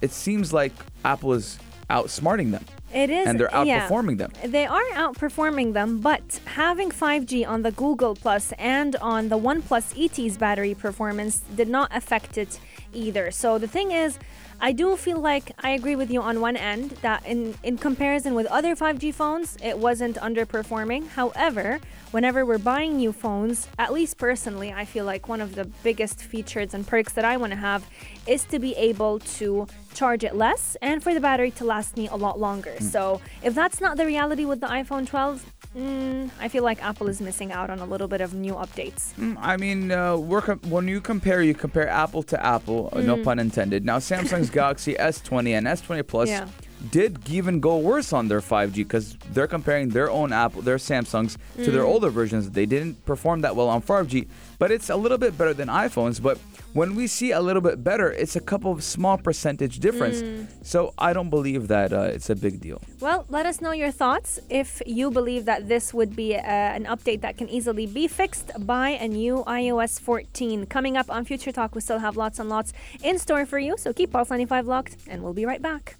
it 0.00 0.10
seems 0.12 0.52
like 0.52 0.72
Apple 1.04 1.32
is 1.34 1.58
outsmarting 1.96 2.50
them 2.50 2.64
It 3.02 3.10
is 3.10 3.26
and 3.26 3.34
they're 3.38 3.50
yeah. 3.64 3.88
outperforming 3.88 4.16
them. 4.22 4.30
They 4.56 4.66
are 4.66 4.88
outperforming 5.04 5.68
them, 5.78 5.90
but 6.00 6.26
having 6.62 6.90
5G 6.90 7.46
on 7.54 7.62
the 7.66 7.72
Google 7.82 8.14
Plus 8.24 8.52
and 8.58 8.96
on 8.96 9.28
the 9.32 9.38
OnePlus 9.38 9.86
8T's 10.04 10.36
battery 10.36 10.74
performance 10.86 11.34
did 11.60 11.68
not 11.68 11.88
affect 12.00 12.32
it 12.44 12.52
either. 12.94 13.30
So 13.30 13.58
the 13.58 13.66
thing 13.68 13.92
is, 13.92 14.18
I 14.60 14.70
do 14.70 14.96
feel 14.96 15.18
like 15.18 15.50
I 15.58 15.70
agree 15.70 15.96
with 15.96 16.08
you 16.08 16.22
on 16.22 16.40
one 16.40 16.56
end 16.56 16.90
that 17.02 17.26
in, 17.26 17.56
in 17.64 17.78
comparison 17.78 18.34
with 18.34 18.46
other 18.46 18.76
5G 18.76 19.12
phones, 19.12 19.56
it 19.60 19.76
wasn't 19.76 20.16
underperforming. 20.18 21.08
However, 21.08 21.80
whenever 22.12 22.46
we're 22.46 22.58
buying 22.58 22.96
new 22.96 23.12
phones, 23.12 23.66
at 23.76 23.92
least 23.92 24.18
personally, 24.18 24.72
I 24.72 24.84
feel 24.84 25.04
like 25.04 25.26
one 25.28 25.40
of 25.40 25.56
the 25.56 25.64
biggest 25.82 26.22
features 26.22 26.74
and 26.74 26.86
perks 26.86 27.12
that 27.14 27.24
I 27.24 27.36
want 27.38 27.52
to 27.52 27.58
have 27.58 27.84
is 28.28 28.44
to 28.44 28.60
be 28.60 28.76
able 28.76 29.18
to 29.18 29.66
charge 29.94 30.22
it 30.22 30.36
less 30.36 30.76
and 30.80 31.02
for 31.02 31.12
the 31.12 31.20
battery 31.20 31.50
to 31.50 31.64
last 31.64 31.96
me 31.96 32.06
a 32.08 32.16
lot 32.16 32.38
longer. 32.38 32.74
Hmm. 32.78 32.84
So 32.84 33.20
if 33.42 33.54
that's 33.54 33.80
not 33.80 33.96
the 33.96 34.06
reality 34.06 34.44
with 34.44 34.60
the 34.60 34.68
iPhone 34.68 35.06
12, 35.06 35.51
mm, 35.76 36.30
I 36.40 36.48
feel 36.48 36.62
like 36.64 36.82
Apple 36.82 37.08
is 37.08 37.20
missing 37.20 37.52
out 37.52 37.70
on 37.70 37.78
a 37.80 37.84
little 37.84 38.08
bit 38.08 38.20
of 38.20 38.34
new 38.34 38.54
updates. 38.54 39.14
Mm, 39.14 39.36
I 39.40 39.56
mean, 39.56 39.90
uh, 39.90 40.16
com- 40.40 40.60
when 40.68 40.88
you 40.88 41.00
compare, 41.00 41.42
you 41.42 41.54
compare 41.54 41.88
Apple 41.88 42.22
to 42.24 42.44
Apple, 42.44 42.90
uh, 42.92 43.00
no 43.00 43.16
pun 43.22 43.38
intended. 43.38 43.84
Now, 43.84 43.98
Samsung's 43.98 44.50
Galaxy 44.60 44.94
S20 44.94 45.56
and 45.56 45.66
S20 45.66 46.06
Plus 46.06 46.28
Yeah. 46.28 46.46
did 46.90 47.18
even 47.30 47.60
go 47.60 47.78
worse 47.78 48.12
on 48.12 48.28
their 48.28 48.40
5G 48.40 48.74
because 48.76 49.16
they're 49.32 49.46
comparing 49.46 49.90
their 49.90 50.10
own 50.10 50.32
Apple, 50.32 50.62
their 50.62 50.78
Samsungs, 50.78 51.36
to 51.56 51.70
their 51.70 51.84
older 51.84 52.10
versions. 52.10 52.50
They 52.50 52.66
didn't 52.66 53.04
perform 53.06 53.42
that 53.42 53.54
well 53.56 53.68
on 53.68 53.82
5G, 53.82 54.26
but 54.62 54.70
it's 54.70 54.90
a 54.90 54.94
little 54.94 55.18
bit 55.18 55.36
better 55.36 55.52
than 55.52 55.66
iPhones. 55.66 56.22
But 56.22 56.38
when 56.72 56.94
we 56.94 57.08
see 57.08 57.32
a 57.32 57.40
little 57.40 57.60
bit 57.60 57.82
better, 57.82 58.12
it's 58.12 58.36
a 58.36 58.40
couple 58.40 58.70
of 58.70 58.84
small 58.84 59.18
percentage 59.18 59.80
difference. 59.80 60.22
So 60.62 60.94
I 60.96 61.12
don't 61.12 61.30
believe 61.30 61.66
that 61.66 61.92
uh, 61.92 62.02
it's 62.02 62.30
a 62.30 62.36
big 62.36 62.60
deal. 62.60 62.80
Well, 63.00 63.26
let 63.28 63.44
us 63.44 63.60
know 63.60 63.72
your 63.72 63.90
thoughts 63.90 64.38
if 64.48 64.80
you 64.86 65.10
believe 65.10 65.46
that 65.46 65.66
this 65.66 65.92
would 65.92 66.14
be 66.14 66.36
uh, 66.36 66.42
an 66.78 66.84
update 66.84 67.22
that 67.22 67.36
can 67.36 67.48
easily 67.48 67.86
be 67.88 68.06
fixed 68.06 68.52
by 68.64 68.90
a 68.90 69.08
new 69.08 69.42
iOS 69.48 69.98
14. 69.98 70.66
Coming 70.66 70.96
up 70.96 71.10
on 71.10 71.24
Future 71.24 71.50
Talk, 71.50 71.74
we 71.74 71.80
still 71.80 71.98
have 71.98 72.16
lots 72.16 72.38
and 72.38 72.48
lots 72.48 72.72
in 73.02 73.18
store 73.18 73.44
for 73.44 73.58
you, 73.58 73.74
so 73.76 73.92
keep 73.92 74.12
Pulse 74.12 74.30
95 74.30 74.68
locked, 74.68 74.96
and 75.08 75.24
we'll 75.24 75.34
be 75.34 75.44
right 75.44 75.60
back. 75.60 75.96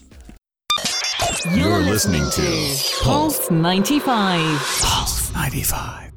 You're 1.53 1.81
listening 1.81 2.31
to 2.31 2.77
Pulse 3.03 3.51
95. 3.51 4.39
Pulse 4.81 5.35
95. 5.35 6.12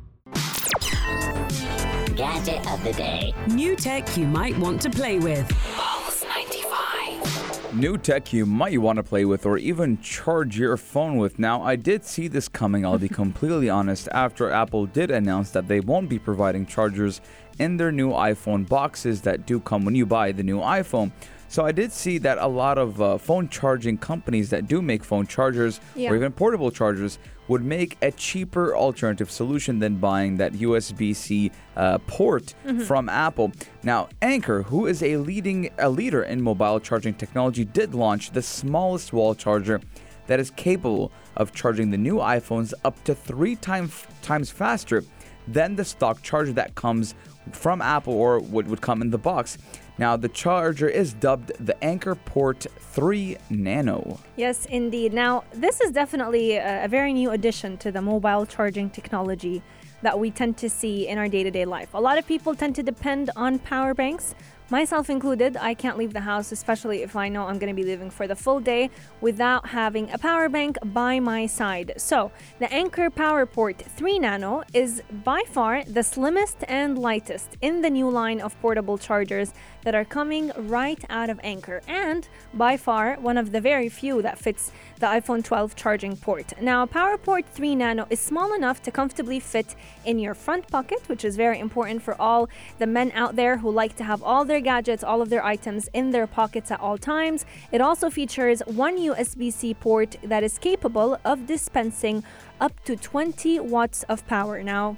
Gadget 2.16 2.66
of 2.72 2.82
the 2.84 2.94
day. 2.94 3.34
New 3.48 3.76
tech 3.76 4.16
you 4.16 4.26
might 4.26 4.58
want 4.58 4.82
to 4.84 4.90
play 4.90 5.20
with. 5.20 5.48
Pulse 5.76 6.24
95. 6.24 7.74
New 7.76 7.98
tech 7.98 8.32
you 8.32 8.46
might 8.46 8.80
want 8.80 8.96
to 8.98 9.04
play 9.04 9.26
with 9.26 9.46
or 9.46 9.58
even 9.58 10.00
charge 10.00 10.58
your 10.58 10.78
phone 10.78 11.18
with. 11.18 11.38
Now, 11.40 11.62
I 11.62 11.76
did 11.76 12.06
see 12.06 12.30
this 12.30 12.48
coming, 12.48 12.86
I'll 12.86 12.98
be 12.98 13.10
completely 13.24 13.70
honest, 13.70 14.08
after 14.14 14.50
Apple 14.50 14.86
did 14.86 15.12
announce 15.12 15.52
that 15.52 15.68
they 15.68 15.82
won't 15.82 16.08
be 16.08 16.18
providing 16.18 16.66
chargers 16.66 17.20
in 17.60 17.76
their 17.76 17.92
new 17.92 18.12
iPhone 18.12 18.68
boxes 18.68 19.22
that 19.24 19.46
do 19.46 19.60
come 19.60 19.84
when 19.84 19.96
you 19.96 20.06
buy 20.06 20.32
the 20.32 20.44
new 20.44 20.60
iPhone. 20.60 21.12
So 21.48 21.66
I 21.66 21.72
did 21.72 21.92
see 21.92 22.18
that 22.20 22.38
a 22.38 22.48
lot 22.48 22.78
of 22.78 23.02
uh, 23.02 23.18
phone 23.18 23.50
charging 23.50 23.98
companies 23.98 24.50
that 24.50 24.68
do 24.68 24.82
make 24.82 25.04
phone 25.04 25.28
chargers 25.28 25.80
Yeah. 25.96 26.12
or 26.12 26.16
even 26.16 26.32
portable 26.32 26.72
chargers 26.72 27.20
would 27.48 27.64
make 27.64 27.98
a 28.02 28.12
cheaper 28.12 28.76
alternative 28.76 29.30
solution 29.30 29.80
than 29.80 29.96
buying 29.98 30.38
that 30.38 30.54
USB-C 30.54 31.52
uh, 31.76 31.98
port 32.08 32.54
from 32.86 33.10
Apple. 33.10 33.52
Now, 33.84 34.10
Anker, 34.22 34.64
who 34.64 34.88
is 34.88 35.04
a 35.04 35.18
leading 35.18 35.70
a 35.78 35.90
leader 35.90 36.24
in 36.24 36.42
mobile 36.42 36.80
charging 36.80 37.14
technology, 37.14 37.66
did 37.66 37.94
launch 37.94 38.32
the 38.32 38.42
smallest 38.42 39.14
wall 39.14 39.36
charger 39.36 39.82
that 40.28 40.40
is 40.40 40.52
capable 40.52 41.12
of 41.36 41.54
charging 41.54 41.92
the 41.92 41.98
new 41.98 42.16
iPhones 42.16 42.74
up 42.84 43.04
to 43.04 43.14
three 43.14 43.56
times 43.56 44.06
times 44.22 44.50
faster 44.50 45.04
than 45.48 45.76
the 45.76 45.86
stock 45.86 46.22
charger 46.24 46.54
that 46.54 46.74
comes 46.76 47.14
from 47.52 47.82
Apple 47.82 48.14
or 48.14 48.40
what 48.40 48.66
would 48.66 48.82
come 48.82 49.02
in 49.02 49.12
the 49.12 49.18
box. 49.18 49.58
Now, 49.98 50.18
the 50.18 50.28
charger 50.28 50.90
is 50.90 51.14
dubbed 51.14 51.54
the 51.66 51.82
Anker 51.82 52.16
Port 52.16 52.68
3 52.80 53.38
Nano. 53.50 54.20
Yes, 54.36 54.66
indeed. 54.66 55.14
Now, 55.14 55.46
this 55.54 55.80
is 55.80 55.92
definitely 55.92 56.58
a, 56.58 56.88
very 56.90 57.14
new 57.14 57.32
addition 57.32 57.78
to 57.78 57.92
the 57.92 58.02
mobile 58.02 58.46
charging 58.46 58.90
technology 58.90 59.62
that 60.02 60.20
we 60.20 60.32
tend 60.32 60.58
to 60.58 60.70
see 60.70 61.08
in 61.08 61.18
our 61.18 61.30
day 61.30 61.44
to 61.44 61.52
day 61.52 61.66
life. 61.66 61.94
A 61.94 62.02
lot 62.02 62.18
of 62.18 62.28
people 62.28 62.54
tend 62.56 62.76
to 62.76 62.84
depend 62.84 63.32
on 63.36 63.58
power 63.60 63.94
banks. 63.94 64.36
Myself 64.70 65.12
included, 65.12 65.58
I 65.58 65.76
can't 65.76 65.96
leave 65.96 66.12
the 66.12 66.22
house, 66.22 66.52
especially 66.52 67.04
if 67.04 67.16
I 67.16 67.30
know 67.30 67.46
I'm 67.46 67.60
going 67.60 67.74
to 67.74 67.80
be 67.80 67.88
leaving 67.88 68.10
for 68.10 68.28
the 68.28 68.36
full 68.36 68.60
day, 68.60 68.90
without 69.22 69.68
having 69.68 70.10
a 70.12 70.18
power 70.18 70.50
bank 70.50 70.78
by 70.86 71.20
my 71.20 71.46
side. 71.46 71.94
So, 71.98 72.32
the 72.58 72.72
Anker 72.74 73.12
PowerPort 73.12 73.78
3 73.78 74.20
Nano 74.20 74.64
is 74.74 75.04
by 75.24 75.44
far 75.48 75.84
the 75.84 76.02
slimmest 76.02 76.58
and 76.68 76.98
lightest 76.98 77.58
in 77.62 77.84
the 77.84 77.92
new 77.92 78.10
line 78.10 78.42
of 78.42 78.60
portable 78.60 78.98
chargers 78.98 79.54
that 79.86 79.96
are 79.96 80.04
coming 80.04 80.52
right 80.58 81.02
out 81.10 81.30
of 81.30 81.40
Anker, 81.44 81.82
and 81.88 82.28
by 82.54 82.76
far 82.76 83.16
one 83.16 83.38
of 83.38 83.54
the 83.54 83.62
very 83.62 83.88
few 83.88 84.22
that 84.22 84.38
fits 84.38 84.72
the 85.00 85.06
iPhone 85.06 85.44
12 85.44 85.76
charging 85.76 86.18
port. 86.18 86.60
Now, 86.62 86.86
PowerPort 86.86 87.46
3 87.46 87.76
Nano 87.76 88.08
is 88.10 88.20
small 88.20 88.54
enough 88.54 88.82
to 88.84 88.92
comfortably 88.92 89.40
fit 89.40 89.76
in 90.04 90.20
your 90.20 90.34
front 90.34 90.68
pocket, 90.68 91.08
which 91.08 91.24
is 91.24 91.38
very 91.38 91.60
important 91.60 92.02
for 92.02 92.20
all 92.20 92.50
the 92.80 92.88
men 92.88 93.12
out 93.14 93.36
there 93.36 93.58
who 93.58 93.72
like 93.72 93.96
to 93.98 94.04
have 94.04 94.22
all 94.24 94.44
their 94.44 94.60
gadgets, 94.60 95.04
all 95.04 95.22
of 95.22 95.30
their 95.30 95.46
items 95.46 95.88
in 95.94 96.12
their 96.12 96.28
pockets 96.28 96.72
at 96.72 96.80
all 96.80 96.98
times. 96.98 97.46
It 97.72 97.80
also 97.80 98.10
features 98.10 98.62
one 98.66 98.98
USB 98.98 99.54
C 99.54 99.74
port 99.74 100.18
that 100.24 100.44
is 100.44 100.58
capable 100.58 101.20
of 101.24 101.46
dispensing 101.46 102.24
up 102.60 102.84
to 102.86 102.96
20 102.96 103.60
watts 103.60 104.04
of 104.04 104.26
power. 104.28 104.64
Now, 104.64 104.98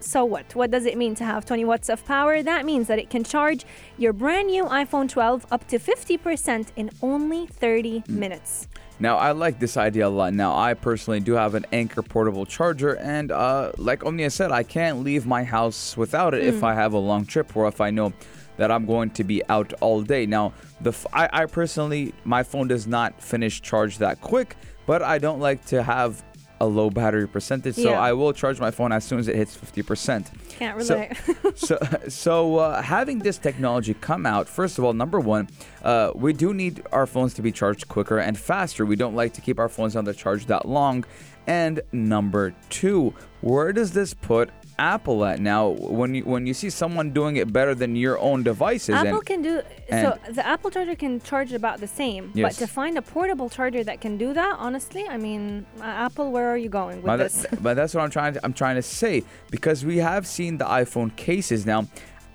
so 0.00 0.24
what? 0.24 0.54
What 0.54 0.70
does 0.70 0.86
it 0.86 0.96
mean 0.96 1.14
to 1.16 1.24
have 1.24 1.44
20 1.44 1.64
watts 1.64 1.88
of 1.88 2.04
power? 2.04 2.42
That 2.42 2.64
means 2.64 2.86
that 2.88 2.98
it 2.98 3.10
can 3.10 3.24
charge 3.24 3.64
your 3.98 4.12
brand 4.12 4.48
new 4.48 4.64
iPhone 4.64 5.08
12 5.08 5.46
up 5.50 5.66
to 5.68 5.78
50% 5.78 6.68
in 6.76 6.90
only 7.02 7.46
30 7.46 8.04
minutes. 8.08 8.68
Now, 8.98 9.18
I 9.18 9.32
like 9.32 9.58
this 9.58 9.76
idea 9.76 10.06
a 10.06 10.08
lot. 10.08 10.32
Now, 10.32 10.56
I 10.56 10.72
personally 10.72 11.20
do 11.20 11.32
have 11.32 11.54
an 11.54 11.66
Anker 11.70 12.02
portable 12.02 12.46
charger, 12.46 12.94
and 12.94 13.30
uh, 13.30 13.72
like 13.76 14.06
Omnia 14.06 14.30
said, 14.30 14.52
I 14.52 14.62
can't 14.62 15.02
leave 15.02 15.26
my 15.26 15.44
house 15.44 15.96
without 15.98 16.32
it 16.32 16.44
if 16.44 16.64
I 16.64 16.72
have 16.74 16.94
a 16.94 16.98
long 16.98 17.26
trip 17.26 17.54
or 17.54 17.68
if 17.68 17.80
I 17.82 17.90
know 17.90 18.14
that 18.56 18.70
I'm 18.70 18.86
going 18.86 19.10
to 19.10 19.24
be 19.24 19.44
out 19.50 19.74
all 19.80 20.00
day. 20.00 20.24
Now, 20.24 20.54
the 20.80 20.90
f- 20.90 21.06
I, 21.12 21.28
I 21.30 21.46
personally, 21.46 22.14
my 22.24 22.42
phone 22.42 22.68
does 22.68 22.86
not 22.86 23.20
finish 23.22 23.60
charge 23.60 23.98
that 23.98 24.22
quick, 24.22 24.56
but 24.86 25.02
I 25.02 25.18
don't 25.18 25.40
like 25.40 25.64
to 25.66 25.82
have 25.82 26.24
a 26.60 26.66
low 26.66 26.88
battery 26.90 27.28
percentage, 27.28 27.74
so 27.74 27.90
Yeah. 27.90 28.00
I 28.00 28.12
will 28.14 28.32
charge 28.32 28.58
my 28.60 28.70
phone 28.70 28.90
as 28.92 29.04
soon 29.04 29.18
as 29.18 29.28
it 29.28 29.36
hits 29.36 29.54
50%. 29.56 30.30
Can't 30.48 30.82
So- 30.82 30.94
relate. 30.94 31.12
so, 31.58 31.78
so 32.08 32.56
uh, 32.58 32.80
having 32.82 33.18
this 33.18 33.36
technology 33.38 33.94
come 33.94 34.24
out, 34.26 34.48
first 34.48 34.78
of 34.78 34.84
all, 34.84 34.94
number 34.94 35.20
one, 35.20 35.48
uh, 35.82 36.12
we 36.14 36.32
do 36.32 36.54
need 36.54 36.82
our 36.92 37.06
phones 37.06 37.34
to 37.34 37.42
be 37.42 37.52
charged 37.52 37.88
quicker 37.88 38.18
and 38.18 38.38
faster. 38.38 38.86
We 38.86 38.96
don't 38.96 39.14
like 39.14 39.32
to 39.34 39.40
keep 39.40 39.58
our 39.58 39.68
phones 39.68 39.96
on 39.96 40.04
the 40.04 40.14
charge 40.14 40.46
that 40.46 40.66
long. 40.66 41.04
And 41.46 41.80
number 41.92 42.54
two, 42.70 43.12
where 43.42 43.72
does 43.72 43.92
this 43.92 44.14
put 44.14 44.50
Apple 44.78 45.24
at 45.24 45.40
now? 45.40 45.68
When 45.68 46.14
you 46.14 46.22
when 46.24 46.46
you 46.46 46.54
see 46.54 46.70
someone 46.70 47.10
doing 47.12 47.36
it 47.36 47.52
better 47.52 47.74
than 47.74 47.96
your 47.96 48.18
own 48.18 48.42
devices, 48.42 48.94
Apple 48.94 49.18
and 49.18 49.26
can 49.26 49.42
do 49.42 49.62
so. 49.90 50.18
The 50.30 50.46
Apple 50.46 50.70
charger 50.70 50.94
can 50.94 51.20
charge 51.20 51.52
about 51.52 51.80
the 51.80 51.86
same, 51.86 52.30
Yes. 52.34 52.58
but 52.58 52.66
to 52.66 52.70
find 52.70 52.98
a 52.98 53.02
portable 53.02 53.48
charger 53.48 53.82
that 53.84 54.00
can 54.00 54.18
do 54.18 54.32
that, 54.34 54.56
honestly, 54.58 55.06
I 55.08 55.16
mean, 55.16 55.64
uh, 55.80 55.84
Apple, 55.84 56.30
where 56.30 56.48
are 56.48 56.56
you 56.58 56.68
going 56.68 56.96
with 56.98 57.06
But, 57.06 57.16
this? 57.18 57.42
that- 57.42 57.62
but 57.62 57.74
that's 57.74 57.94
what 57.94 58.02
I'm 58.04 58.10
trying 58.10 58.34
to 58.34 58.40
I'm 58.44 58.52
trying 58.52 58.76
to 58.76 58.82
say 58.82 59.24
because 59.50 59.84
we 59.84 59.98
have 59.98 60.26
seen 60.26 60.58
the 60.58 60.66
iPhone 60.66 61.14
cases 61.16 61.64
now. 61.64 61.86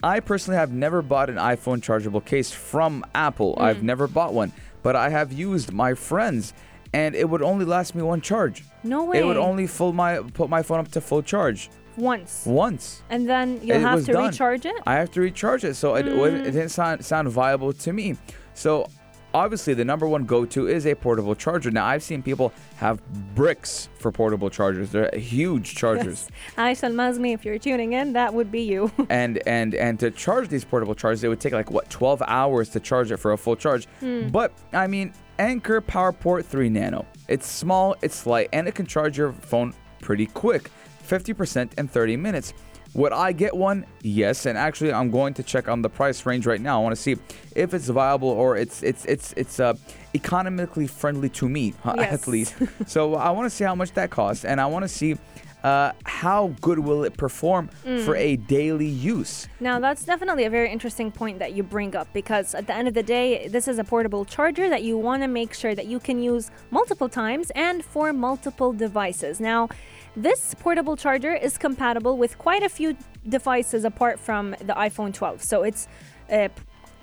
I 0.04 0.20
personally 0.20 0.58
have 0.58 0.72
never 0.72 1.04
bought 1.04 1.30
an 1.30 1.36
iPhone 1.36 1.82
chargeable 1.84 2.22
case 2.22 2.52
from 2.52 3.06
Apple. 3.14 3.54
Hmm. 3.58 3.64
I've 3.66 3.84
never 3.84 4.08
bought 4.08 4.34
one, 4.34 4.52
but 4.82 4.96
I 4.96 5.10
have 5.10 5.32
used 5.32 5.72
my 5.72 5.94
friends, 5.94 6.54
and 6.92 7.14
it 7.14 7.30
would 7.30 7.44
only 7.44 7.66
last 7.66 7.94
me 7.94 8.02
one 8.02 8.20
charge. 8.22 8.64
No 8.84 9.04
way. 9.04 9.20
It 9.20 9.26
would 9.26 9.38
only 9.38 9.68
full 9.68 9.94
my 9.94 10.18
put 10.34 10.50
my 10.50 10.64
phone 10.64 10.80
up 10.80 10.90
to 10.94 11.02
full 11.02 11.22
charge 11.22 11.70
once, 11.98 12.44
once. 12.46 13.02
and 13.10 13.28
then 13.30 13.60
you'll 13.64 13.78
It 13.78 13.82
have 13.82 14.06
to 14.06 14.14
done. 14.14 14.28
recharge 14.28 14.66
it. 14.66 14.76
I 14.86 14.96
have 14.96 15.12
to 15.12 15.22
recharge 15.22 15.64
it, 15.64 15.76
so 15.76 15.96
it, 15.96 16.08
it 16.08 16.14
Mm. 16.16 16.44
didn't 16.46 16.70
sound 16.70 17.04
sound 17.06 17.28
viable 17.30 17.74
to 17.74 17.94
me. 17.94 18.18
So 18.54 18.88
obviously, 19.34 19.74
the 19.74 19.86
number 19.86 20.08
one 20.08 20.26
go-to 20.26 20.68
is 20.68 20.86
a 20.86 20.94
portable 20.96 21.36
charger. 21.36 21.72
Now 21.72 21.86
I've 21.86 22.04
seen 22.04 22.22
people 22.22 22.52
have 22.78 23.00
bricks 23.34 23.88
for 24.00 24.12
portable 24.12 24.50
chargers. 24.50 24.92
They're 24.92 25.10
huge 25.14 25.76
chargers. 25.76 26.28
Aisha 26.58 26.84
Al-Mazmi, 26.86 27.34
if 27.34 27.46
you're 27.46 27.58
tuning 27.58 27.94
in, 27.94 28.14
that 28.14 28.34
would 28.34 28.52
be 28.52 28.62
you. 28.62 28.92
and 29.10 29.42
and 29.48 29.74
and 29.76 30.00
to 30.00 30.12
charge 30.12 30.50
these 30.50 30.66
portable 30.66 30.96
chargers, 30.96 31.24
it 31.24 31.30
would 31.30 31.40
take 31.40 31.54
like 31.54 31.72
what 31.72 31.90
12 31.90 32.22
hours 32.28 32.70
to 32.70 32.80
charge 32.80 33.12
it 33.12 33.18
for 33.18 33.32
a 33.32 33.38
full 33.38 33.56
charge. 33.56 33.86
Hmm. 34.02 34.28
But 34.30 34.52
I 34.74 34.88
mean, 34.88 35.14
Anker 35.40 35.82
PowerPort 35.82 36.46
3 36.46 36.70
Nano. 36.70 37.06
It's 37.28 37.48
small, 37.50 37.96
it's 38.02 38.26
light, 38.28 38.50
and 38.52 38.68
it 38.68 38.76
can 38.76 38.86
charge 38.86 39.18
your 39.18 39.32
phone 39.32 39.74
pretty 40.02 40.26
quick, 40.26 40.70
50% 41.02 41.78
in 41.78 41.88
30 41.88 42.18
minutes. 42.18 42.54
Would 42.94 43.14
I 43.14 43.32
get 43.32 43.56
one? 43.56 43.86
Yes, 44.02 44.46
and 44.46 44.58
actually, 44.58 44.92
I'm 44.92 45.12
going 45.12 45.34
to 45.36 45.44
check 45.44 45.70
on 45.70 45.82
the 45.82 45.88
price 45.90 46.26
range 46.26 46.46
right 46.46 46.60
now. 46.60 46.80
I 46.80 46.84
want 46.84 46.94
to 46.94 47.02
see 47.02 47.16
if 47.56 47.74
it's 47.74 47.88
viable 47.88 48.28
or 48.28 48.58
it's 48.58 48.84
it's 48.84 49.06
it's 49.06 49.34
it's 49.38 49.62
uh, 49.62 49.76
economically 50.14 50.88
friendly 50.88 51.30
to 51.30 51.48
me, 51.48 51.74
Yes. 51.86 52.14
at 52.14 52.28
least. 52.28 52.54
so 52.88 53.16
I 53.16 53.30
want 53.32 53.46
to 53.50 53.56
see 53.56 53.64
how 53.64 53.76
much 53.76 53.94
that 53.94 54.10
costs, 54.10 54.44
and 54.44 54.60
I 54.60 54.66
want 54.66 54.84
to 54.84 54.90
see 54.90 55.16
uh, 55.64 55.94
how 56.06 56.54
good 56.60 56.80
will 56.80 57.06
it 57.06 57.16
perform 57.16 57.70
for 58.06 58.16
Mm. 58.16 58.18
a 58.18 58.36
daily 58.36 58.88
use. 58.88 59.48
Now, 59.62 59.80
that's 59.80 60.04
definitely 60.04 60.44
a 60.46 60.50
very 60.50 60.70
interesting 60.70 61.12
point 61.12 61.40
that 61.40 61.54
you 61.54 61.64
bring 61.64 61.96
up 61.96 62.08
because 62.14 62.54
at 62.56 62.68
the 62.68 62.74
end 62.74 62.88
of 62.90 62.94
the 62.94 63.04
day, 63.04 63.48
this 63.48 63.68
is 63.70 63.78
a 63.80 63.84
portable 63.86 64.26
charger 64.26 64.68
that 64.70 64.84
you 64.84 64.98
want 64.98 65.22
to 65.22 65.28
make 65.30 65.54
sure 65.54 65.76
that 65.76 65.86
you 65.86 66.00
can 66.00 66.22
use 66.22 66.52
multiple 66.72 67.08
times 67.08 67.52
and 67.56 67.86
for 67.86 68.12
multiple 68.12 68.74
devices. 68.74 69.40
Now, 69.40 69.70
this 70.16 70.54
portable 70.56 70.98
charger 70.98 71.34
is 71.34 71.58
compatible 71.58 72.18
with 72.18 72.38
quite 72.38 72.64
a 72.64 72.70
few 72.70 72.98
devices 73.28 73.86
apart 73.86 74.20
from 74.20 74.52
the 74.52 74.74
iPhone 74.74 75.14
12. 75.14 75.42
So 75.42 75.64
it's 75.64 75.88
uh, 76.32 76.50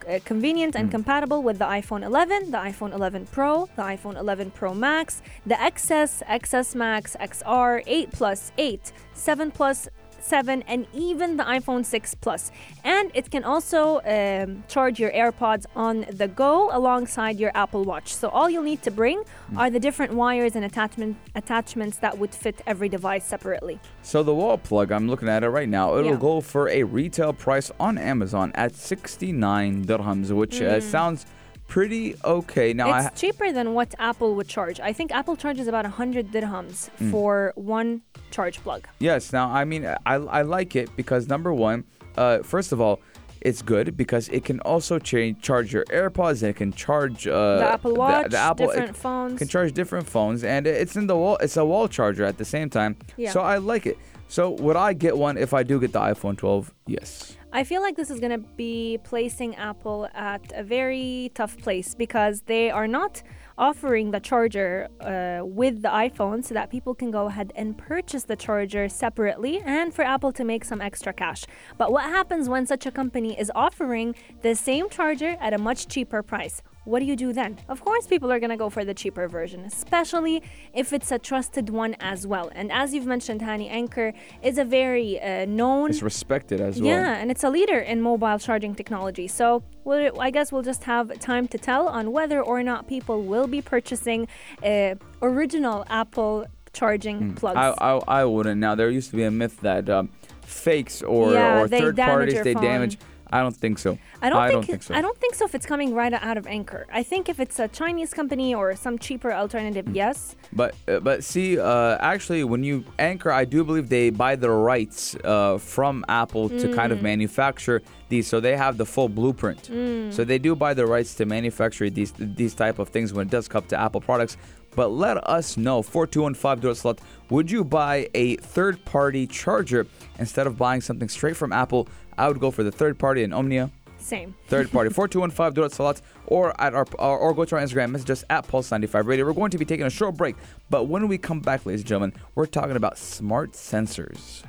uh, 0.09 0.19
convenient 0.25 0.75
and 0.75 0.91
compatible 0.91 1.43
with 1.43 1.59
the 1.59 1.65
iPhone 1.65 2.05
11, 2.05 2.51
the 2.51 2.59
iPhone 2.59 2.93
11 2.93 3.27
Pro, 3.27 3.69
the 3.77 3.83
iPhone 3.83 4.17
11 4.17 4.51
Pro 4.53 4.75
Max, 4.75 5.23
the 5.45 5.55
XS, 5.55 6.23
XS 6.27 6.75
Max, 6.75 7.17
XR, 7.21 7.83
8 7.87 8.13
Plus, 8.13 8.53
8, 8.57 8.93
7 9.13 9.51
Plus, 9.51 9.89
7 10.21 10.63
and 10.67 10.87
even 10.93 11.37
the 11.37 11.45
iPhone 11.45 11.85
6 11.85 12.15
Plus. 12.17 12.51
And 12.85 13.11
it 13.15 13.31
can 13.31 13.45
also 13.45 14.01
um, 14.05 14.65
charge 14.69 14.99
your 15.01 15.11
AirPods 15.13 15.67
on 15.77 16.07
the 16.11 16.29
go 16.29 16.71
alongside 16.73 17.39
your 17.39 17.51
Apple 17.55 17.85
Watch. 17.85 18.15
So 18.15 18.29
all 18.29 18.49
you'll 18.51 18.63
need 18.63 18.83
to 18.83 18.91
bring 18.91 19.23
are 19.57 19.71
the 19.71 19.81
different 19.81 20.13
wires 20.15 20.57
and 20.57 20.65
attachment 20.65 21.17
attachments 21.35 21.99
that 21.99 22.19
would 22.19 22.35
fit 22.35 22.61
every 22.67 22.89
device 22.89 23.25
separately. 23.25 23.79
So 24.03 24.23
the 24.23 24.35
wall 24.35 24.59
plug, 24.59 24.91
I'm 24.93 25.09
looking 25.09 25.29
at 25.29 25.43
it 25.45 25.49
right 25.51 25.69
now. 25.69 25.97
It'll 25.97 26.13
Yeah. 26.13 26.17
go 26.19 26.41
for 26.41 26.69
a 26.69 26.83
retail 26.83 27.33
price 27.33 27.71
on 27.79 27.99
Amazon 27.99 28.53
at 28.55 28.75
69 28.75 29.85
dirhams, 29.85 30.31
which 30.31 30.61
uh, 30.61 30.81
sounds 30.81 31.27
pretty 31.67 32.15
okay. 32.25 32.73
Now 32.73 32.89
I 32.91 33.01
Mm. 33.03 33.07
it's 33.13 33.21
cheaper 33.21 33.53
than 33.53 33.75
what 33.75 33.95
Apple 33.99 34.35
would 34.37 34.49
charge. 34.49 34.81
I 34.81 34.93
think 34.95 35.13
Apple 35.13 35.37
charges 35.37 35.69
about 35.69 35.85
100 35.85 36.31
dirhams 36.33 36.89
Mm. 36.99 37.11
for 37.11 37.53
one 37.57 38.01
charge 38.31 38.63
plug. 38.63 38.89
Yes. 38.99 39.33
Now, 39.33 39.51
I 39.51 39.65
mean, 39.65 39.87
I, 39.87 40.15
I 40.15 40.43
like 40.43 40.77
it 40.77 40.95
because 40.97 41.29
number 41.29 41.53
one, 41.53 41.85
uh, 42.17 42.39
first 42.43 42.73
of 42.73 42.81
all, 42.81 43.01
it's 43.41 43.63
good 43.63 43.97
because 43.97 44.29
it 44.31 44.45
can 44.45 44.61
also 44.61 44.99
cha- 44.99 45.33
charge 45.41 45.73
your 45.73 45.85
AirPods. 45.85 46.43
And 46.43 46.51
it 46.51 46.57
can 46.57 46.73
charge 46.73 47.27
uh, 47.27 47.59
The 47.59 47.71
Apple 47.73 47.95
Watch, 47.95 48.31
the, 48.31 48.39
Apple, 48.39 48.67
different 48.67 48.97
phones. 48.97 49.39
Can 49.39 49.49
charge 49.49 49.73
different 49.73 50.09
phones, 50.09 50.45
and 50.45 50.67
it's 50.67 50.97
in 50.97 51.07
the 51.07 51.17
wall. 51.17 51.37
It's 51.37 51.57
a 51.57 51.65
wall 51.65 51.89
charger 51.89 52.25
at 52.25 52.39
the 52.39 52.45
same 52.45 52.71
time. 52.71 52.97
Yeah. 53.17 53.31
So 53.31 53.41
I 53.41 53.59
like 53.59 53.87
it. 53.87 53.99
So 54.29 54.51
would 54.51 54.77
I 54.77 54.93
get 54.93 55.17
one 55.17 55.39
if 55.39 55.55
I 55.55 55.63
do 55.63 55.81
get 55.81 55.93
the 55.93 56.01
iPhone 56.01 56.37
12? 56.37 56.75
Yes. 56.87 57.37
I 57.51 57.65
feel 57.65 57.81
like 57.81 57.97
this 57.97 58.11
is 58.11 58.21
going 58.21 58.33
to 58.33 58.47
be 58.57 58.99
placing 59.05 59.57
Apple 59.57 60.07
at 60.15 60.53
a 60.55 60.63
very 60.63 61.33
tough 61.35 61.57
place 61.57 61.95
because 61.95 62.43
they 62.43 62.71
are 62.71 62.87
not 62.87 63.23
offering 63.59 64.13
the 64.13 64.21
charger 64.21 64.89
uh, 65.01 65.45
with 65.45 65.83
the 65.83 65.89
iPhone 65.89 66.45
so 66.45 66.55
that 66.55 66.71
people 66.71 66.95
can 66.95 67.11
go 67.11 67.27
ahead 67.27 67.53
and 67.57 67.77
purchase 67.77 68.25
the 68.25 68.37
charger 68.37 68.89
separately 68.89 69.61
and 69.65 69.93
for 69.93 70.03
Apple 70.03 70.33
to 70.33 70.45
make 70.45 70.65
some 70.65 70.81
extra 70.81 71.13
cash. 71.13 71.45
But 71.77 71.91
what 71.91 72.05
happens 72.05 72.49
when 72.49 72.67
such 72.67 72.87
a 72.87 72.91
company 72.91 73.39
is 73.39 73.51
offering 73.55 74.15
the 74.43 74.55
same 74.55 74.89
charger 74.89 75.37
at 75.41 75.53
a 75.53 75.59
much 75.59 75.89
cheaper 75.89 76.23
price? 76.23 76.63
What 76.89 77.01
do 77.01 77.05
you 77.05 77.17
do 77.17 77.35
then? 77.35 77.59
Of 77.69 77.83
course, 77.83 78.07
people 78.07 78.33
are 78.33 78.41
going 78.41 78.49
to 78.51 78.57
go 78.57 78.71
for 78.71 78.83
the 78.83 78.95
cheaper 78.95 79.29
version, 79.29 79.61
especially 79.67 80.43
if 80.73 80.95
it's 80.95 81.13
a 81.13 81.19
trusted 81.19 81.69
one 81.69 81.95
as 82.01 82.27
well. 82.27 82.51
And 82.55 82.73
as 82.73 82.95
you've 82.95 83.05
mentioned, 83.07 83.43
Hani, 83.43 83.71
Anker 83.71 84.15
is 84.43 84.57
a 84.57 84.65
very 84.65 85.21
uh, 85.21 85.45
known 85.45 85.91
It's 85.91 86.01
respected 86.01 86.63
as 86.63 86.81
well. 86.81 86.91
yeah, 86.91 87.17
and 87.19 87.31
it's 87.31 87.45
a 87.45 87.51
leader 87.51 87.79
in 87.79 88.01
mobile 88.01 88.39
charging 88.39 88.75
technology. 88.75 89.29
So 89.29 89.63
we'll, 89.85 90.19
I 90.19 90.31
guess 90.31 90.51
we'll 90.51 90.63
just 90.63 90.85
have 90.85 91.19
time 91.21 91.47
to 91.49 91.59
tell 91.59 91.89
on 91.89 92.11
whether 92.11 92.41
or 92.41 92.63
not 92.63 92.89
people 92.89 93.23
will 93.23 93.47
be 93.47 93.61
purchasing 93.61 94.27
uh, 94.65 94.95
original 95.21 95.85
Apple 95.91 96.47
charging 96.73 97.35
plugs. 97.35 97.57
Hmm. 97.59 97.85
I, 97.85 97.97
I, 97.99 98.21
I 98.21 98.25
wouldn't. 98.25 98.61
Now 98.61 98.75
there 98.75 98.89
used 98.89 99.11
to 99.11 99.17
be 99.17 99.25
a 99.25 99.31
myth 99.31 99.61
that 99.61 99.91
um, 99.91 100.09
fakes 100.41 101.03
or, 101.03 101.33
Yeah, 101.35 101.61
or 101.61 101.69
third 101.69 101.97
parties 101.97 102.43
they 102.43 102.55
phone. 102.55 102.63
damage. 102.63 102.99
I 103.31 103.43
don't 103.43 103.57
think 103.57 103.79
so. 103.79 103.99
I 104.23 104.31
don't, 104.31 104.39
I 104.39 104.49
think, 104.49 104.53
don't 104.57 104.67
think 104.67 104.83
so. 104.83 104.95
I 104.95 105.01
don't 105.03 105.19
think 105.19 105.35
so 105.35 105.45
if 105.45 105.55
it's 105.55 105.67
coming 105.67 105.95
right 105.95 106.13
out 106.13 106.37
of 106.37 106.47
Anker. 106.47 106.87
I 106.93 107.03
think 107.03 107.29
if 107.29 107.39
it's 107.41 107.59
a 107.59 107.69
Chinese 107.69 108.13
company 108.15 108.55
or 108.55 108.75
some 108.77 108.99
cheaper 108.99 109.33
alternative, 109.33 109.87
Hmm. 109.87 109.95
yes. 109.95 110.37
But 110.53 110.75
uh, 110.89 111.01
but 111.01 111.23
see, 111.25 111.59
uh, 111.59 111.99
actually, 112.01 112.43
when 112.45 112.65
you 112.65 112.85
anchor, 112.99 113.31
I 113.31 113.45
do 113.45 113.65
believe 113.65 113.89
they 113.89 114.11
buy 114.11 114.35
the 114.37 114.51
rights 114.51 115.15
uh, 115.25 115.59
from 115.59 116.05
Apple 116.09 116.49
to 116.49 116.67
kind 116.75 116.91
Mm. 116.93 116.97
of 116.97 117.03
manufacture 117.03 117.83
these, 118.09 118.27
so 118.27 118.41
they 118.41 118.57
have 118.57 118.79
the 118.79 118.87
full 118.87 119.09
blueprint. 119.09 119.67
So 120.15 120.25
they 120.25 120.39
do 120.39 120.55
buy 120.57 120.73
the 120.75 120.87
rights 120.87 121.15
to 121.17 121.27
manufacture 121.27 121.91
these 121.91 122.13
these 122.19 122.55
type 122.55 122.79
of 122.79 122.89
things 122.89 123.13
when 123.13 123.27
it 123.27 123.31
does 123.31 123.47
come 123.49 123.65
to 123.69 123.77
Apple 123.79 124.01
products. 124.01 124.37
But 124.75 124.89
let 124.89 125.17
us 125.29 125.57
know, 125.57 125.83
4215 125.83 126.61
Dot 126.63 126.77
Slot, 126.77 127.01
would 127.31 127.51
you 127.51 127.65
buy 127.65 128.09
a 128.15 128.37
third 128.37 128.85
party 128.85 129.27
charger 129.27 129.87
instead 130.19 130.47
of 130.47 130.57
buying 130.57 130.81
something 130.81 131.09
straight 131.09 131.37
from 131.37 131.53
Apple? 131.53 131.89
I 132.17 132.29
would 132.29 132.41
go 132.41 132.51
for 132.51 132.63
the 132.63 132.73
third 132.73 132.99
party 132.99 133.23
in 133.23 133.33
Omnia. 133.33 133.71
Same. 133.99 134.35
Third 134.47 134.71
party 134.73 134.91
4215 134.91 135.55
Durat 135.55 135.73
Salat 135.73 136.01
or 136.27 136.59
at 136.61 136.75
our 136.75 136.87
or, 136.99 137.19
or 137.19 137.35
go 137.35 137.45
to 137.45 137.57
our 137.57 137.63
Instagram 137.63 137.91
message 137.91 138.11
us 138.11 138.25
at 138.31 138.47
Pulse95 138.47 139.07
Radio. 139.07 139.27
We're 139.27 139.33
going 139.33 139.51
to 139.51 139.59
be 139.59 139.65
taking 139.65 139.87
a 139.87 139.91
short 139.91 140.17
break, 140.17 140.37
but 140.71 140.85
when 140.85 141.09
we 141.09 141.19
come 141.19 141.41
back, 141.41 141.67
ladies 141.67 141.81
and 141.81 141.89
gentlemen, 141.89 142.15
we're 142.35 142.47
talking 142.47 142.77
about 142.77 142.99
smart 142.99 143.53
sensors. 143.53 144.43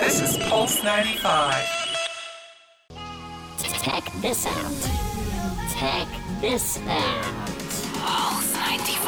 This 0.00 0.20
is 0.20 0.36
Pulse 0.48 0.82
95. 0.82 1.54
Check 3.82 4.12
this 4.20 4.46
out. 4.46 4.90
Check 5.78 6.08
this 6.40 6.78
out. 6.86 7.57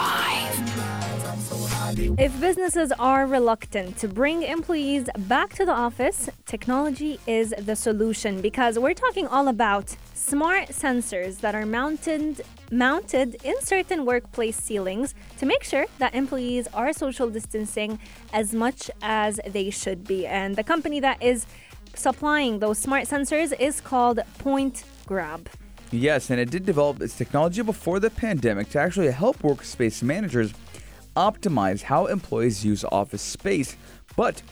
Pulse 0.00 0.58
95. 0.58 2.18
If 2.18 2.40
businesses 2.40 2.92
are 2.98 3.26
reluctant 3.26 3.98
to 3.98 4.08
bring 4.08 4.42
employees 4.42 5.08
back 5.18 5.52
to 5.54 5.66
the 5.66 5.72
office, 5.72 6.30
technology 6.46 7.20
is 7.26 7.52
the 7.58 7.76
solution 7.76 8.40
because 8.40 8.78
we're 8.78 8.94
talking 8.94 9.26
all 9.26 9.48
about 9.48 9.96
smart 10.14 10.68
sensors 10.68 11.40
that 11.40 11.54
are 11.54 11.66
mounted 11.66 12.42
mounted 12.70 13.36
in 13.44 13.60
certain 13.60 14.06
workplace 14.06 14.56
ceilings 14.56 15.14
to 15.38 15.44
make 15.44 15.64
sure 15.64 15.86
that 15.98 16.14
employees 16.14 16.68
are 16.72 16.92
social 16.92 17.28
distancing 17.28 17.98
as 18.32 18.54
much 18.54 18.90
as 19.02 19.40
they 19.46 19.70
should 19.70 20.04
be. 20.06 20.26
And 20.26 20.54
the 20.54 20.64
company 20.64 21.00
that 21.00 21.20
is 21.22 21.46
supplying 21.94 22.60
those 22.60 22.78
smart 22.78 23.04
sensors 23.08 23.52
is 23.58 23.80
called 23.80 24.20
Point 24.38 24.84
Grab. 25.06 25.48
Yes, 25.92 26.30
and 26.30 26.38
it 26.38 26.50
did 26.50 26.64
develop 26.64 27.02
its 27.02 27.16
technology 27.16 27.62
before 27.62 27.98
the 27.98 28.10
pandemic 28.10 28.70
to 28.70 28.78
actually 28.78 29.10
help 29.10 29.38
workspace 29.38 30.04
managers 30.04 30.52
optimize 31.16 31.82
how 31.82 32.06
employees 32.06 32.64
use 32.64 32.84
office 32.84 33.22
space. 33.22 33.76
But 34.16 34.42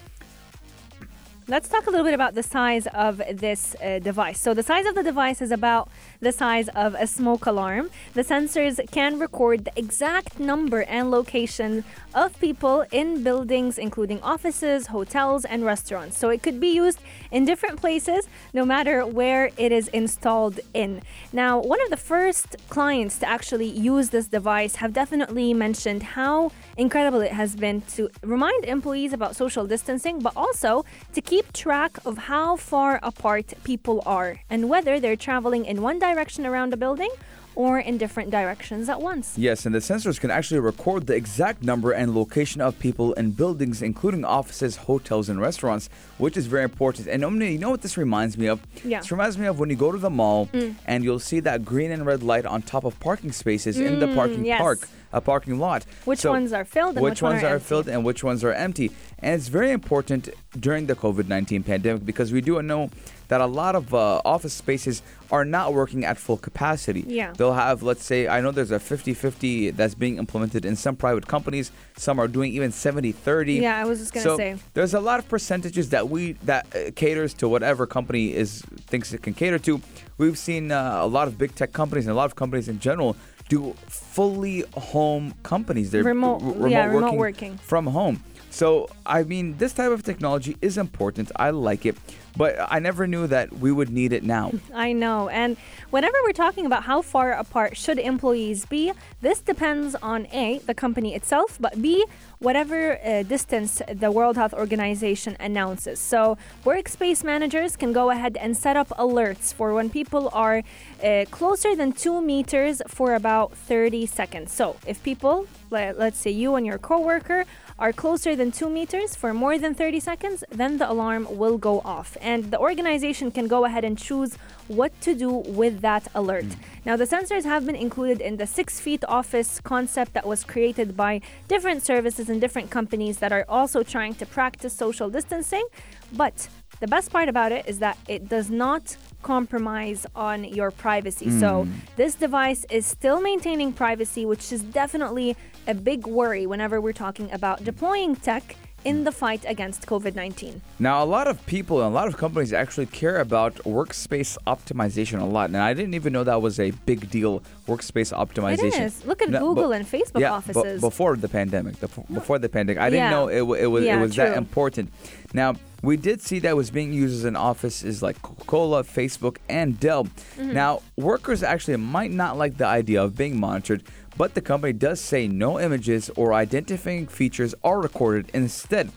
Let's 1.51 1.71
talk 1.71 1.87
a 1.87 1.91
little 1.91 2.05
bit 2.05 2.13
about 2.13 2.35
the 2.35 2.43
size 2.43 2.87
of 2.89 3.23
this 3.33 3.75
uh, 3.83 4.01
device. 4.01 4.39
So, 4.39 4.53
the 4.53 4.63
size 4.63 4.85
of 4.85 4.95
the 4.95 5.03
device 5.03 5.41
is 5.41 5.51
about 5.51 5.89
the 6.21 6.31
size 6.31 6.69
of 6.69 6.95
a 6.95 7.07
smoke 7.07 7.47
alarm. 7.47 7.89
The 8.13 8.23
sensors 8.23 8.79
can 8.91 9.19
record 9.19 9.65
the 9.65 9.73
exact 9.75 10.39
number 10.39 10.83
and 10.83 11.11
location 11.11 11.85
of 12.15 12.39
people 12.39 12.85
in 12.93 13.25
buildings, 13.25 13.79
including 13.79 14.21
offices, 14.21 14.89
hotels, 14.89 15.47
and 15.47 15.65
restaurants. 15.65 16.19
So, 16.19 16.29
it 16.29 16.43
could 16.43 16.61
be 16.61 16.69
used 16.69 17.01
in 17.31 17.47
different 17.47 17.81
places 17.81 18.29
no 18.53 18.67
matter 18.67 19.07
where 19.07 19.51
it 19.57 19.73
is 19.73 19.89
installed 19.89 20.61
in. 20.75 21.01
Now, 21.33 21.61
one 21.61 21.81
of 21.81 21.89
the 21.89 21.97
first 21.97 22.57
clients 22.69 23.19
to 23.21 23.27
actually 23.27 23.71
use 23.71 24.11
this 24.11 24.27
device 24.27 24.75
have 24.77 24.93
definitely 24.93 25.55
mentioned 25.55 26.03
how 26.03 26.53
incredible 26.79 27.21
it 27.21 27.33
has 27.33 27.57
been 27.57 27.83
to 27.83 28.09
remind 28.23 28.65
employees 28.65 29.13
about 29.13 29.37
social 29.37 29.67
distancing, 29.67 30.21
but 30.21 30.33
also 30.37 30.85
to 31.13 31.21
keep 31.21 31.53
track 31.53 31.99
of 32.07 32.17
how 32.17 32.57
far 32.57 33.01
apart 33.03 33.53
people 33.65 34.03
are 34.07 34.41
and 34.49 34.71
whether 34.71 34.99
they're 35.01 35.17
traveling 35.17 35.67
in 35.67 35.83
one 35.83 35.99
direction 35.99 36.47
around 36.47 36.73
a 36.73 36.77
building 36.77 37.11
or 37.59 37.81
in 37.81 37.99
different 37.99 38.31
directions 38.31 38.89
at 38.89 39.03
once. 39.03 39.35
Yes, 39.37 39.67
and 39.67 39.75
the 39.75 39.81
sensors 39.81 40.21
can 40.21 40.31
actually 40.31 40.61
record 40.61 41.09
the 41.09 41.17
exact 41.17 41.61
number 41.61 41.91
and 41.91 42.15
location 42.15 42.61
of 42.61 42.79
people 42.79 43.13
in 43.15 43.33
buildings, 43.33 43.83
including 43.83 44.25
offices, 44.25 44.77
hotels, 44.77 45.29
and 45.29 45.41
restaurants, 45.41 45.91
which 46.19 46.37
is 46.37 46.47
very 46.47 46.63
important. 46.63 47.09
And 47.09 47.25
Omni, 47.25 47.51
you 47.55 47.59
know 47.59 47.71
what 47.71 47.83
this 47.83 47.97
reminds 47.97 48.39
me 48.39 48.47
of? 48.47 48.61
Yeah. 48.85 49.01
This 49.01 49.11
reminds 49.11 49.37
me 49.37 49.47
of 49.49 49.59
when 49.59 49.71
you 49.71 49.75
go 49.77 49.91
to 49.91 49.99
the 49.99 50.09
mall 50.09 50.47
Mm. 50.53 50.77
and 50.87 51.03
you'll 51.03 51.19
see 51.19 51.41
that 51.41 51.65
green 51.65 51.91
and 51.91 52.07
red 52.07 52.23
light 52.23 52.47
on 52.47 52.63
top 52.63 52.85
of 52.85 52.99
parking 53.01 53.33
spaces 53.33 53.81
in 53.81 53.99
the 53.99 54.07
Mm, 54.07 54.15
parking 54.15 54.45
yes. 54.45 54.61
park, 54.61 54.89
a 55.13 55.21
parking 55.21 55.59
lot. 55.59 55.85
Which 56.05 56.21
So- 56.21 56.31
ones 56.31 56.53
are 56.53 56.65
filled 56.65 56.95
and 56.97 57.03
which, 57.03 57.21
one 57.23 57.33
ones 57.33 57.43
are, 57.43 57.57
are, 57.57 57.59
filled 57.59 57.89
and 57.89 58.05
which 58.05 58.23
ones 58.23 58.45
are 58.45 58.53
empty. 58.53 58.93
And 59.19 59.35
it's 59.35 59.49
very 59.49 59.73
important 59.73 60.29
during 60.57 60.87
the 60.87 60.95
COVID 60.95 61.27
19 61.27 61.65
pandemic 61.65 62.07
because 62.07 62.31
we 62.33 62.41
do 62.41 62.63
know 62.63 62.91
that 63.29 63.41
a 63.41 63.47
lot 63.47 63.75
of 63.77 63.93
uh, 63.95 64.21
office 64.25 64.55
spaces 64.55 65.03
are 65.31 65.45
not 65.45 65.75
working 65.75 66.05
at 66.05 66.17
full 66.19 66.39
capacity. 66.39 67.05
Yeah. 67.07 67.33
They'll 67.37 67.53
have, 67.53 67.83
let's 67.83 68.05
say, 68.05 68.27
I 68.27 68.41
know 68.41 68.51
there's 68.51 68.71
a 68.71 68.81
50 68.81 69.15
50 69.15 69.71
that's 69.73 69.95
being 69.95 70.17
implemented 70.19 70.65
in 70.65 70.77
some 70.77 70.97
private 70.97 71.27
companies. 71.27 71.71
Some 71.97 72.19
are 72.19 72.29
doing 72.29 72.53
even 72.53 72.73
70 72.73 73.13
30. 73.13 73.55
Yeah, 73.55 73.79
I 73.79 73.85
was 73.85 73.99
just 73.99 74.13
gonna 74.13 74.25
say. 74.25 74.29
so 74.31 74.37
say. 74.37 74.57
There's 74.75 74.95
a 74.95 75.01
lot 75.01 75.19
of 75.19 75.29
percentages 75.29 75.91
that 75.91 76.09
we 76.09 76.33
that 76.45 76.67
uh, 76.75 76.91
caters 76.97 77.35
to 77.35 77.49
whatever 77.49 77.87
company 77.87 78.35
is 78.35 78.63
thinks 78.87 79.13
it 79.13 79.23
can 79.23 79.35
cater 79.35 79.59
to. 79.61 79.81
We've 80.17 80.39
seen 80.39 80.73
uh, 80.73 80.99
a 81.03 81.07
lot 81.07 81.29
of 81.29 81.37
big 81.39 81.55
tech 81.55 81.73
companies 81.73 82.07
and 82.07 82.13
a 82.13 82.17
lot 82.17 82.25
of 82.27 82.35
companies 82.37 82.69
in 82.69 82.81
general 82.81 83.17
do 83.49 83.75
fully 83.87 84.65
home 84.75 85.35
companies. 85.43 85.91
They're 85.91 86.03
Remote- 86.05 86.43
r- 86.61 86.69
yeah, 86.69 86.85
remote 86.87 87.15
working. 87.17 87.57
from 87.59 87.87
home. 87.87 88.23
So, 88.51 88.89
I 89.05 89.23
mean, 89.25 89.57
this 89.59 89.73
type 89.75 89.91
of 89.91 90.03
technology 90.03 90.57
is 90.63 90.79
important. 90.79 91.31
I 91.37 91.51
like 91.51 91.85
it, 91.87 91.97
but 92.39 92.57
I 92.71 92.79
never 92.79 93.07
knew 93.07 93.27
that 93.27 93.53
we 93.59 93.73
would 93.73 93.91
need 93.91 94.13
it 94.13 94.23
now. 94.23 94.53
I 94.75 94.93
know. 94.93 95.29
And 95.29 95.57
whenever 95.91 96.17
we're 96.25 96.33
talking 96.33 96.65
about 96.65 96.85
how 96.85 97.03
far 97.03 97.33
apart 97.33 97.77
should 97.77 97.99
employees 97.99 98.65
be, 98.65 98.93
this 99.21 99.41
depends 99.41 99.97
on 99.97 100.27
A, 100.33 100.59
the 100.61 100.75
company 100.75 101.15
itself, 101.15 101.59
but 101.61 101.83
B, 101.83 102.07
whatever 102.39 103.05
uh, 103.05 103.25
distance 103.25 103.83
the 103.93 104.11
World 104.13 104.37
Health 104.37 104.55
Organization 104.55 105.37
announces. 105.41 105.99
So, 105.99 106.39
workspace 106.65 107.25
managers 107.25 107.77
can 107.77 107.93
go 107.93 108.11
ahead 108.11 108.37
and 108.37 108.57
set 108.57 108.77
up 108.77 108.89
alerts 108.91 109.53
for 109.53 109.75
when 109.75 109.91
people 109.91 110.31
are 110.33 110.63
uh, 111.03 111.25
closer 111.31 111.75
than 111.75 111.93
two 111.93 112.21
meters 112.21 112.81
for 112.87 113.15
about 113.15 113.53
30 113.55 114.07
seconds. 114.07 114.53
So, 114.53 114.77
if 114.87 115.03
people, 115.03 115.49
let, 115.71 115.99
let's 115.99 116.19
say 116.19 116.31
you 116.31 116.55
and 116.55 116.65
your 116.65 116.79
coworker, 116.79 117.45
are 117.79 117.93
closer 117.93 118.35
than 118.35 118.51
two 118.51 118.69
meters 118.69 119.15
for 119.15 119.33
more 119.33 119.57
than 119.59 119.73
30 119.75 120.01
seconds, 120.01 120.43
then 120.51 120.79
the 120.79 120.91
alarm 120.91 121.27
will 121.31 121.59
go 121.59 121.81
off. 121.85 122.17
And 122.21 122.51
the 122.51 122.59
organization 122.59 123.31
can 123.31 123.47
go 123.47 123.65
ahead 123.65 123.85
and 123.85 123.97
choose 123.97 124.37
what 124.67 124.99
to 125.03 125.15
do 125.15 125.31
with 125.31 125.81
that 125.81 126.09
alert. 126.15 126.47
Now, 126.85 126.97
the 126.97 127.05
sensors 127.07 127.45
have 127.45 127.65
been 127.65 127.77
included 127.77 128.21
in 128.21 128.37
the 128.37 128.47
six 128.47 128.81
feet 128.81 129.05
office 129.07 129.61
concept 129.61 130.13
that 130.15 130.27
was 130.27 130.43
created 130.45 130.97
by 130.97 131.21
different 131.47 131.85
services 131.85 132.29
and 132.29 132.41
different 132.41 132.71
companies 132.71 133.19
that 133.19 133.33
are 133.33 133.45
also 133.49 133.83
trying 133.83 134.15
to 134.17 134.27
practice 134.27 134.73
social 134.73 135.09
distancing. 135.09 135.67
But 136.13 136.49
the 136.81 136.89
best 136.89 137.11
part 137.13 137.29
about 137.29 137.53
it 137.53 137.67
is 137.69 137.79
that 137.79 137.97
it 138.09 138.29
does 138.29 138.51
not 138.51 138.97
compromise 139.23 140.07
on 140.15 140.45
your 140.45 140.71
privacy. 140.71 141.29
So, 141.41 141.65
Mm. 141.65 141.71
this 141.97 142.15
device 142.15 142.65
is 142.71 142.87
still 142.87 143.21
maintaining 143.21 143.73
privacy, 143.73 144.25
which 144.25 144.53
is 144.53 144.63
definitely 144.63 145.37
a 145.69 145.75
big 145.75 146.07
worry 146.07 146.47
whenever 146.47 146.81
we're 146.81 146.93
talking 147.07 147.31
about 147.31 147.63
deploying 147.63 148.17
tech 148.17 148.57
in 148.85 149.03
the 149.05 149.11
fight 149.13 149.45
against 149.47 149.87
COVID 149.87 150.15
19. 150.15 150.63
Now, 150.79 151.03
a 151.03 151.05
lot 151.05 151.27
of 151.27 151.45
people 151.47 151.83
and 151.83 151.91
a 151.91 151.95
lot 151.95 152.07
of 152.09 152.17
companies 152.17 152.53
actually 152.53 152.87
care 152.87 153.19
about 153.19 153.55
workspace 153.65 154.39
optimization 154.47 155.21
a 155.21 155.25
lot, 155.25 155.51
and 155.51 155.57
I 155.59 155.75
didn't 155.75 155.95
even 155.95 156.13
know 156.13 156.25
that 156.25 156.41
was 156.41 156.59
a 156.61 156.71
big 156.87 157.11
deal. 157.11 157.43
Workspace 157.67 158.13
optimization. 158.17 158.79
It 158.81 158.83
is. 158.83 159.05
Look 159.05 159.21
at 159.21 159.31
No, 159.31 159.41
Google 159.41 159.71
but- 159.71 159.81
and 159.81 159.85
Facebook 159.87 160.21
yeah, 160.21 160.33
offices. 160.33 160.81
But 160.81 160.89
before 160.89 161.17
the 161.17 161.29
pandemic, 161.29 161.81
the, 161.81 161.89
before 162.13 162.39
the 162.39 162.49
pandemic, 162.49 162.81
I 162.81 162.89
didn't 162.89 163.05
Yeah. 163.05 163.11
know 163.11 163.29
it, 163.29 163.43
it 163.63 163.67
was 163.67 163.85
Yeah, 163.85 163.99
it 163.99 164.01
was 164.01 164.15
that 164.17 164.27
true. 164.29 164.37
important. 164.37 164.91
Now, 165.35 165.55
we 165.83 165.97
did 165.97 166.21
see 166.21 166.39
that 166.41 166.57
was 166.57 166.71
being 166.71 166.93
used 166.93 167.15
as 167.15 167.25
an 167.25 167.37
offices 167.37 168.03
like 168.03 168.21
Coca-Cola, 168.23 168.83
Facebook, 168.83 169.37
and 169.49 169.79
Dell. 169.79 170.05
Mm-hmm. 170.05 170.53
Now, 170.53 170.83
workers 170.97 171.43
actually 171.43 171.77
might 171.77 172.11
not 172.11 172.37
like 172.37 172.57
the 172.57 172.67
idea 172.67 173.03
of 173.03 173.17
being 173.17 173.39
monitored, 173.39 173.83
but 174.17 174.35
the 174.35 174.41
company 174.41 174.73
does 174.73 175.01
say 175.01 175.29
no 175.29 175.61
images 175.61 176.11
or 176.17 176.35
identifying 176.35 177.07
features 177.07 177.55
are 177.63 177.81
recorded. 177.81 178.29
Instead, 178.35 178.91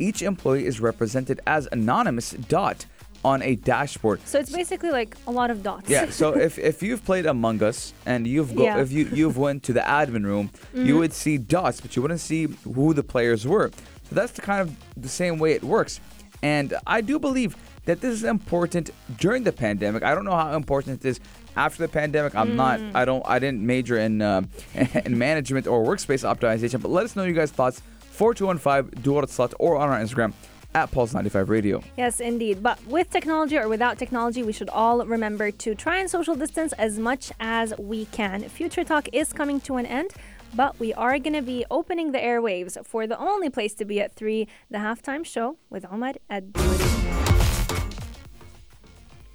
each 0.00 0.22
employee 0.22 0.66
is 0.66 0.80
represented 0.80 1.40
as 1.46 1.68
anonymous 1.70 2.32
dot 2.32 2.86
on 3.24 3.40
a 3.40 3.54
dashboard. 3.54 4.20
so 4.26 4.38
it's 4.38 4.50
basically 4.52 4.90
like 4.90 5.16
a 5.26 5.30
lot 5.30 5.50
of 5.50 5.62
dots. 5.62 5.88
Yeah. 5.88 6.10
So 6.10 6.36
if, 6.36 6.58
if 6.58 6.82
you've 6.82 7.02
played 7.04 7.24
Among 7.24 7.62
Us 7.62 7.94
and 8.04 8.26
you've 8.26 8.54
go 8.54 8.64
Yeah. 8.64 8.80
if 8.80 8.92
you 8.92 9.08
you've 9.12 9.38
went 9.38 9.62
to 9.62 9.72
the 9.72 9.80
admin 9.80 10.24
room, 10.24 10.50
you 10.74 10.98
would 10.98 11.12
see 11.14 11.38
dots, 11.38 11.80
but 11.80 11.96
you 11.96 12.02
wouldn't 12.02 12.20
see 12.20 12.48
who 12.64 12.92
the 12.92 13.02
players 13.02 13.46
were. 13.46 13.70
So 14.10 14.14
that's 14.14 14.32
the 14.32 14.42
kind 14.42 14.60
of 14.60 14.76
the 14.96 15.08
same 15.08 15.38
way 15.38 15.52
it 15.52 15.64
works. 15.64 16.00
And 16.44 16.74
I 16.86 17.00
do 17.00 17.18
believe 17.18 17.56
that 17.86 18.02
this 18.02 18.12
is 18.12 18.22
important 18.22 18.90
during 19.18 19.44
the 19.44 19.52
pandemic. 19.52 20.02
I 20.02 20.14
don't 20.14 20.26
know 20.26 20.36
how 20.36 20.54
important 20.54 21.02
it 21.02 21.08
is 21.08 21.18
after 21.56 21.82
the 21.82 21.88
pandemic. 21.88 22.34
I'm 22.34 22.54
not. 22.54 22.80
I 22.94 23.06
don't. 23.06 23.22
I 23.26 23.38
didn't 23.38 23.62
major 23.62 23.96
in 23.98 24.20
uh, 24.20 24.42
in 25.06 25.16
management 25.16 25.66
or 25.66 25.82
workspace 25.82 26.22
optimization. 26.22 26.82
But 26.82 26.90
let 26.90 27.06
us 27.06 27.16
know 27.16 27.24
your 27.24 27.32
guys' 27.32 27.50
thoughts. 27.50 27.82
4215 28.10 29.02
Dual 29.02 29.26
Slot 29.26 29.54
or 29.58 29.76
on 29.76 29.88
our 29.88 29.98
Instagram 29.98 30.34
at 30.74 30.90
Pulse95 30.90 31.48
Radio. 31.48 31.82
Yes, 31.96 32.20
indeed. 32.20 32.62
But 32.62 32.84
with 32.86 33.10
technology 33.10 33.56
or 33.56 33.68
without 33.68 33.98
technology, 33.98 34.42
we 34.42 34.52
should 34.52 34.68
all 34.68 35.04
remember 35.06 35.50
to 35.50 35.74
try 35.74 35.98
and 35.98 36.10
social 36.10 36.34
distance 36.34 36.72
as 36.74 36.98
much 36.98 37.32
as 37.40 37.72
we 37.78 38.04
can. 38.06 38.48
Future 38.48 38.84
Talk 38.84 39.08
is 39.12 39.32
coming 39.32 39.60
to 39.62 39.76
an 39.76 39.86
end, 39.86 40.12
but 40.54 40.78
we 40.78 40.94
are 40.94 41.18
going 41.18 41.34
to 41.34 41.42
be 41.42 41.64
opening 41.70 42.12
the 42.12 42.18
airwaves 42.18 42.78
for 42.86 43.06
the 43.06 43.18
only 43.18 43.50
place 43.50 43.74
to 43.74 43.84
be 43.84 44.00
at 44.00 44.14
3, 44.14 44.46
the 44.70 44.78
halftime 44.78 45.24
show 45.24 45.56
with 45.70 45.84
Ahmad 45.84 46.18
Ed. 46.30 46.54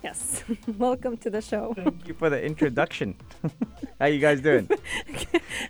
Yes, 0.02 0.44
welcome 0.78 1.18
to 1.18 1.30
the 1.30 1.42
show. 1.42 1.74
Thank 1.76 2.08
you 2.08 2.14
for 2.14 2.30
the 2.30 2.42
introduction. 2.42 3.16
How 4.00 4.06
you 4.06 4.20
guys 4.20 4.42
doing? 4.42 4.70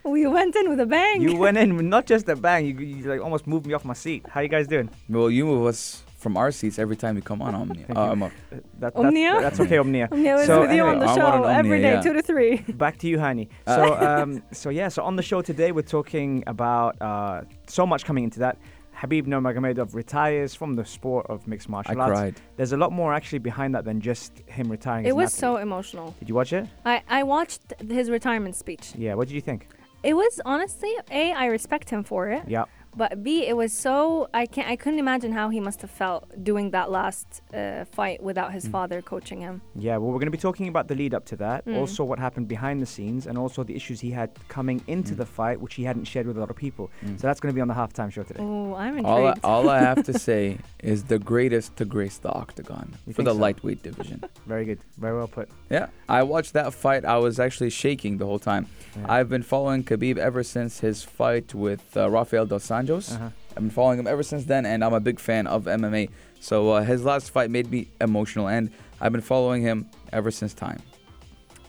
We 0.04 0.28
went 0.28 0.56
in 0.56 0.70
with 0.70 0.80
a 0.80 0.86
bang. 0.86 1.22
You 1.22 1.36
went 1.36 1.58
in 1.58 1.90
not 1.90 2.06
just 2.06 2.30
a 2.30 2.36
bang. 2.36 2.66
You, 2.66 2.74
you 2.80 3.04
like 3.10 3.22
almost 3.22 3.48
moved 3.48 3.66
me 3.66 3.74
off 3.74 3.84
my 3.86 3.94
seat. 3.94 4.26
How 4.30 4.42
you 4.42 4.48
guys 4.48 4.68
doing? 4.68 4.90
Well, 5.10 5.30
you 5.30 5.46
move 5.46 5.66
us 5.66 6.04
from 6.20 6.38
our 6.38 6.52
seats 6.52 6.78
every 6.78 6.96
time 6.96 7.16
you 7.16 7.22
come 7.22 7.42
on 7.42 7.56
Omnia. 7.62 7.86
Thank 7.88 7.98
Uh, 7.98 8.04
you. 8.04 8.12
I'm 8.12 8.22
a- 8.22 8.26
Uh, 8.28 8.32
That, 8.80 8.96
Omnia? 8.96 9.32
That's, 9.32 9.44
that's 9.44 9.60
okay, 9.62 9.78
Omnia. 9.78 10.10
Omnia 10.12 10.36
was 10.36 10.46
So 10.46 10.62
with 10.62 10.72
you 10.74 10.84
on 10.84 11.00
the 11.00 11.08
show 11.16 11.24
want 11.24 11.46
an 11.46 11.52
every 11.56 11.78
Omnia, 11.78 12.02
day, 12.02 12.10
yeah. 12.10 12.14
2 12.14 12.14
to 12.14 12.22
3. 12.22 12.58
back 12.86 12.98
to 13.00 13.08
you, 13.08 13.18
Hani. 13.18 13.48
Uh, 13.66 13.76
So, 13.76 13.84
um, 14.08 14.44
so 14.52 14.70
yeah. 14.70 14.90
So 14.90 15.04
on 15.04 15.16
the 15.16 15.24
show 15.24 15.42
today, 15.42 15.72
we're 15.72 15.92
talking 16.00 16.44
about 16.48 17.02
uh, 17.02 17.42
so 17.68 17.86
much 17.86 18.04
coming 18.06 18.24
into 18.26 18.40
that. 18.40 18.58
Khabib 19.00 19.28
Nurmagomedov 19.28 19.96
retires 19.96 20.54
from 20.54 20.76
the 20.76 20.84
sport 20.84 21.26
of 21.30 21.48
mixed 21.48 21.70
martial 21.70 21.96
I 22.02 22.04
arts. 22.04 22.20
cried. 22.20 22.36
There's 22.58 22.74
a 22.74 22.78
lot 22.84 22.92
more 22.92 23.14
actually 23.14 23.40
behind 23.40 23.74
that 23.76 23.86
than 23.86 24.02
just 24.02 24.32
him 24.48 24.70
retiring. 24.70 25.06
as 25.06 25.10
It 25.12 25.16
an 25.16 25.22
was 25.24 25.34
so 25.34 25.56
emotional. 25.56 26.14
Did 26.20 26.28
you 26.28 26.36
watch 26.36 26.52
it? 26.52 26.66
I, 26.86 27.02
I 27.08 27.24
watched 27.24 27.62
his 27.90 28.10
retirement 28.10 28.56
speech. 28.58 28.92
Yeah. 28.98 29.14
What 29.14 29.30
did 29.30 29.36
you 29.36 29.42
think? 29.50 29.68
It 30.04 30.16
was 30.16 30.42
honestly, 30.46 30.92
A, 31.12 31.32
I 31.32 31.46
respect 31.46 31.90
him 31.90 32.04
for 32.04 32.28
it. 32.30 32.44
Yeah. 32.48 32.66
But 32.96 33.24
B, 33.24 33.46
it 33.46 33.56
was 33.56 33.72
so 33.72 34.28
I 34.34 34.46
can't 34.46 34.68
I 34.68 34.76
couldn't 34.76 35.00
imagine 35.00 35.32
how 35.32 35.50
he 35.50 35.60
must 35.60 35.82
have 35.82 35.92
felt 35.92 36.44
doing 36.44 36.72
that 36.72 36.90
last 36.92 37.42
uh, 37.54 37.86
fight 37.86 38.22
without 38.22 38.52
his 38.52 38.68
father 38.68 39.02
coaching 39.02 39.42
him. 39.42 39.62
Yeah, 39.76 39.98
well, 39.98 40.08
we're 40.12 40.20
going 40.20 40.26
to 40.28 40.32
be 40.32 40.38
talking 40.50 40.68
about 40.68 40.88
the 40.88 40.96
lead 40.96 41.14
up 41.14 41.26
to 41.26 41.36
that, 41.38 41.66
Mm. 41.66 41.78
also 41.78 42.04
what 42.04 42.20
happened 42.20 42.48
behind 42.48 42.82
the 42.82 42.86
scenes, 42.86 43.28
and 43.28 43.38
also 43.38 43.64
the 43.64 43.76
issues 43.76 44.00
he 44.00 44.12
had 44.12 44.30
coming 44.48 44.82
into 44.88 45.14
the 45.16 45.26
fight, 45.26 45.62
which 45.62 45.76
he 45.76 45.84
hadn't 45.84 46.06
shared 46.06 46.26
with 46.28 46.38
a 46.38 46.40
lot 46.40 46.50
of 46.50 46.56
people. 46.56 46.90
So 47.18 47.28
that's 47.28 47.40
going 47.40 47.52
to 47.54 47.56
be 47.56 47.62
on 47.62 47.68
the 47.68 47.74
halftime 47.74 48.12
show 48.12 48.24
today. 48.24 48.42
Oh, 48.42 48.74
I'm 48.76 48.98
intrigued. 48.98 49.08
All 49.08 49.28
I, 49.28 49.34
all 49.44 49.70
I 49.70 49.80
have 49.80 50.04
to 50.06 50.18
say 50.30 50.58
is 50.84 51.04
the 51.04 51.20
greatest 51.20 51.76
to 51.78 51.86
grace 51.86 52.18
the 52.18 52.32
octagon 52.32 52.96
You 53.08 53.14
for 53.14 53.24
the 53.24 53.34
so? 53.34 53.38
lightweight 53.40 53.84
division. 53.84 54.24
Very 54.48 54.66
good, 54.66 54.80
very 54.98 55.16
well 55.16 55.28
put. 55.28 55.48
Yeah, 55.70 55.88
I 56.08 56.24
watched 56.24 56.54
that 56.54 56.74
fight. 56.74 57.06
I 57.06 57.18
was 57.18 57.40
actually 57.40 57.70
shaking 57.70 58.18
the 58.18 58.26
whole 58.26 58.40
time. 58.40 58.66
I've 59.06 59.30
been 59.30 59.44
following 59.44 59.84
Khabib 59.84 60.18
ever 60.18 60.44
since 60.44 60.80
his 60.80 61.04
fight 61.04 61.54
with 61.54 61.96
uh, 61.96 62.10
Rafael 62.10 62.46
dos 62.48 62.64
Anjos. 62.80 63.14
Uh-huh. 63.14 63.30
I've 63.52 63.56
been 63.56 63.70
following 63.70 64.00
him 64.00 64.08
ever 64.08 64.24
since 64.24 64.46
then, 64.46 64.66
and 64.66 64.84
I'm 64.84 64.94
a 64.94 65.00
big 65.00 65.20
fan 65.20 65.48
of 65.48 65.66
MMA. 65.66 66.10
So 66.40 66.72
uh, 66.72 66.84
his 66.84 67.04
last 67.04 67.32
fight 67.32 67.50
made 67.50 67.70
me 67.70 67.88
emotional, 68.00 68.48
and 68.48 68.72
I've 69.02 69.12
been 69.12 69.22
following 69.22 69.62
him 69.62 69.90
ever 70.14 70.32
since 70.32 70.54
time. 70.54 70.82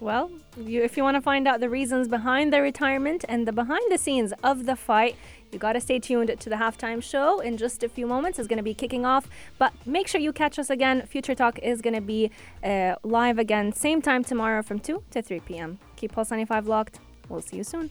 Well, 0.01 0.31
you, 0.57 0.83
if 0.83 0.97
you 0.97 1.03
want 1.03 1.17
to 1.17 1.21
find 1.21 1.47
out 1.47 1.61
the 1.61 1.69
reasons 1.69 2.09
behind 2.09 2.53
the 2.53 2.63
retirement 2.63 3.25
and 3.29 3.47
the 3.47 3.53
behind 3.53 3.83
the 3.91 3.99
scenes 3.99 4.33
of 4.43 4.65
the 4.65 4.75
fight, 4.75 5.15
you 5.53 5.59
got 5.59 5.75
to 5.75 5.81
stay 5.81 5.99
tuned 5.99 6.35
to 6.39 6.49
the 6.49 6.57
halftime 6.57 7.03
show. 7.03 7.41
In 7.41 7.59
just 7.59 7.83
a 7.83 7.89
few 7.89 8.07
moments, 8.07 8.39
it's 8.39 8.49
going 8.49 8.57
to 8.57 8.63
be 8.63 8.73
kicking 8.73 9.05
off. 9.05 9.29
But 9.59 9.75
make 9.85 10.09
sure 10.09 10.21
you 10.21 10.33
catch 10.33 10.59
us 10.59 10.71
again. 10.71 11.03
Future 11.07 11.35
Talk 11.35 11.59
is 11.59 11.83
going 11.83 11.95
to 11.95 12.01
be 12.01 12.31
uh, 12.65 12.95
live 13.03 13.39
again, 13.39 13.73
same 13.73 14.01
time 14.01 14.25
tomorrow 14.25 14.63
from 14.63 14.79
2 14.79 15.03
to 15.11 15.23
3 15.23 15.41
p.m. 15.41 15.79
Keep 15.97 16.13
Pulse 16.13 16.31
95 16.31 16.67
locked. 16.67 17.01
We'll 17.29 17.43
see 17.43 17.59
you 17.59 17.65
soon. 17.65 17.91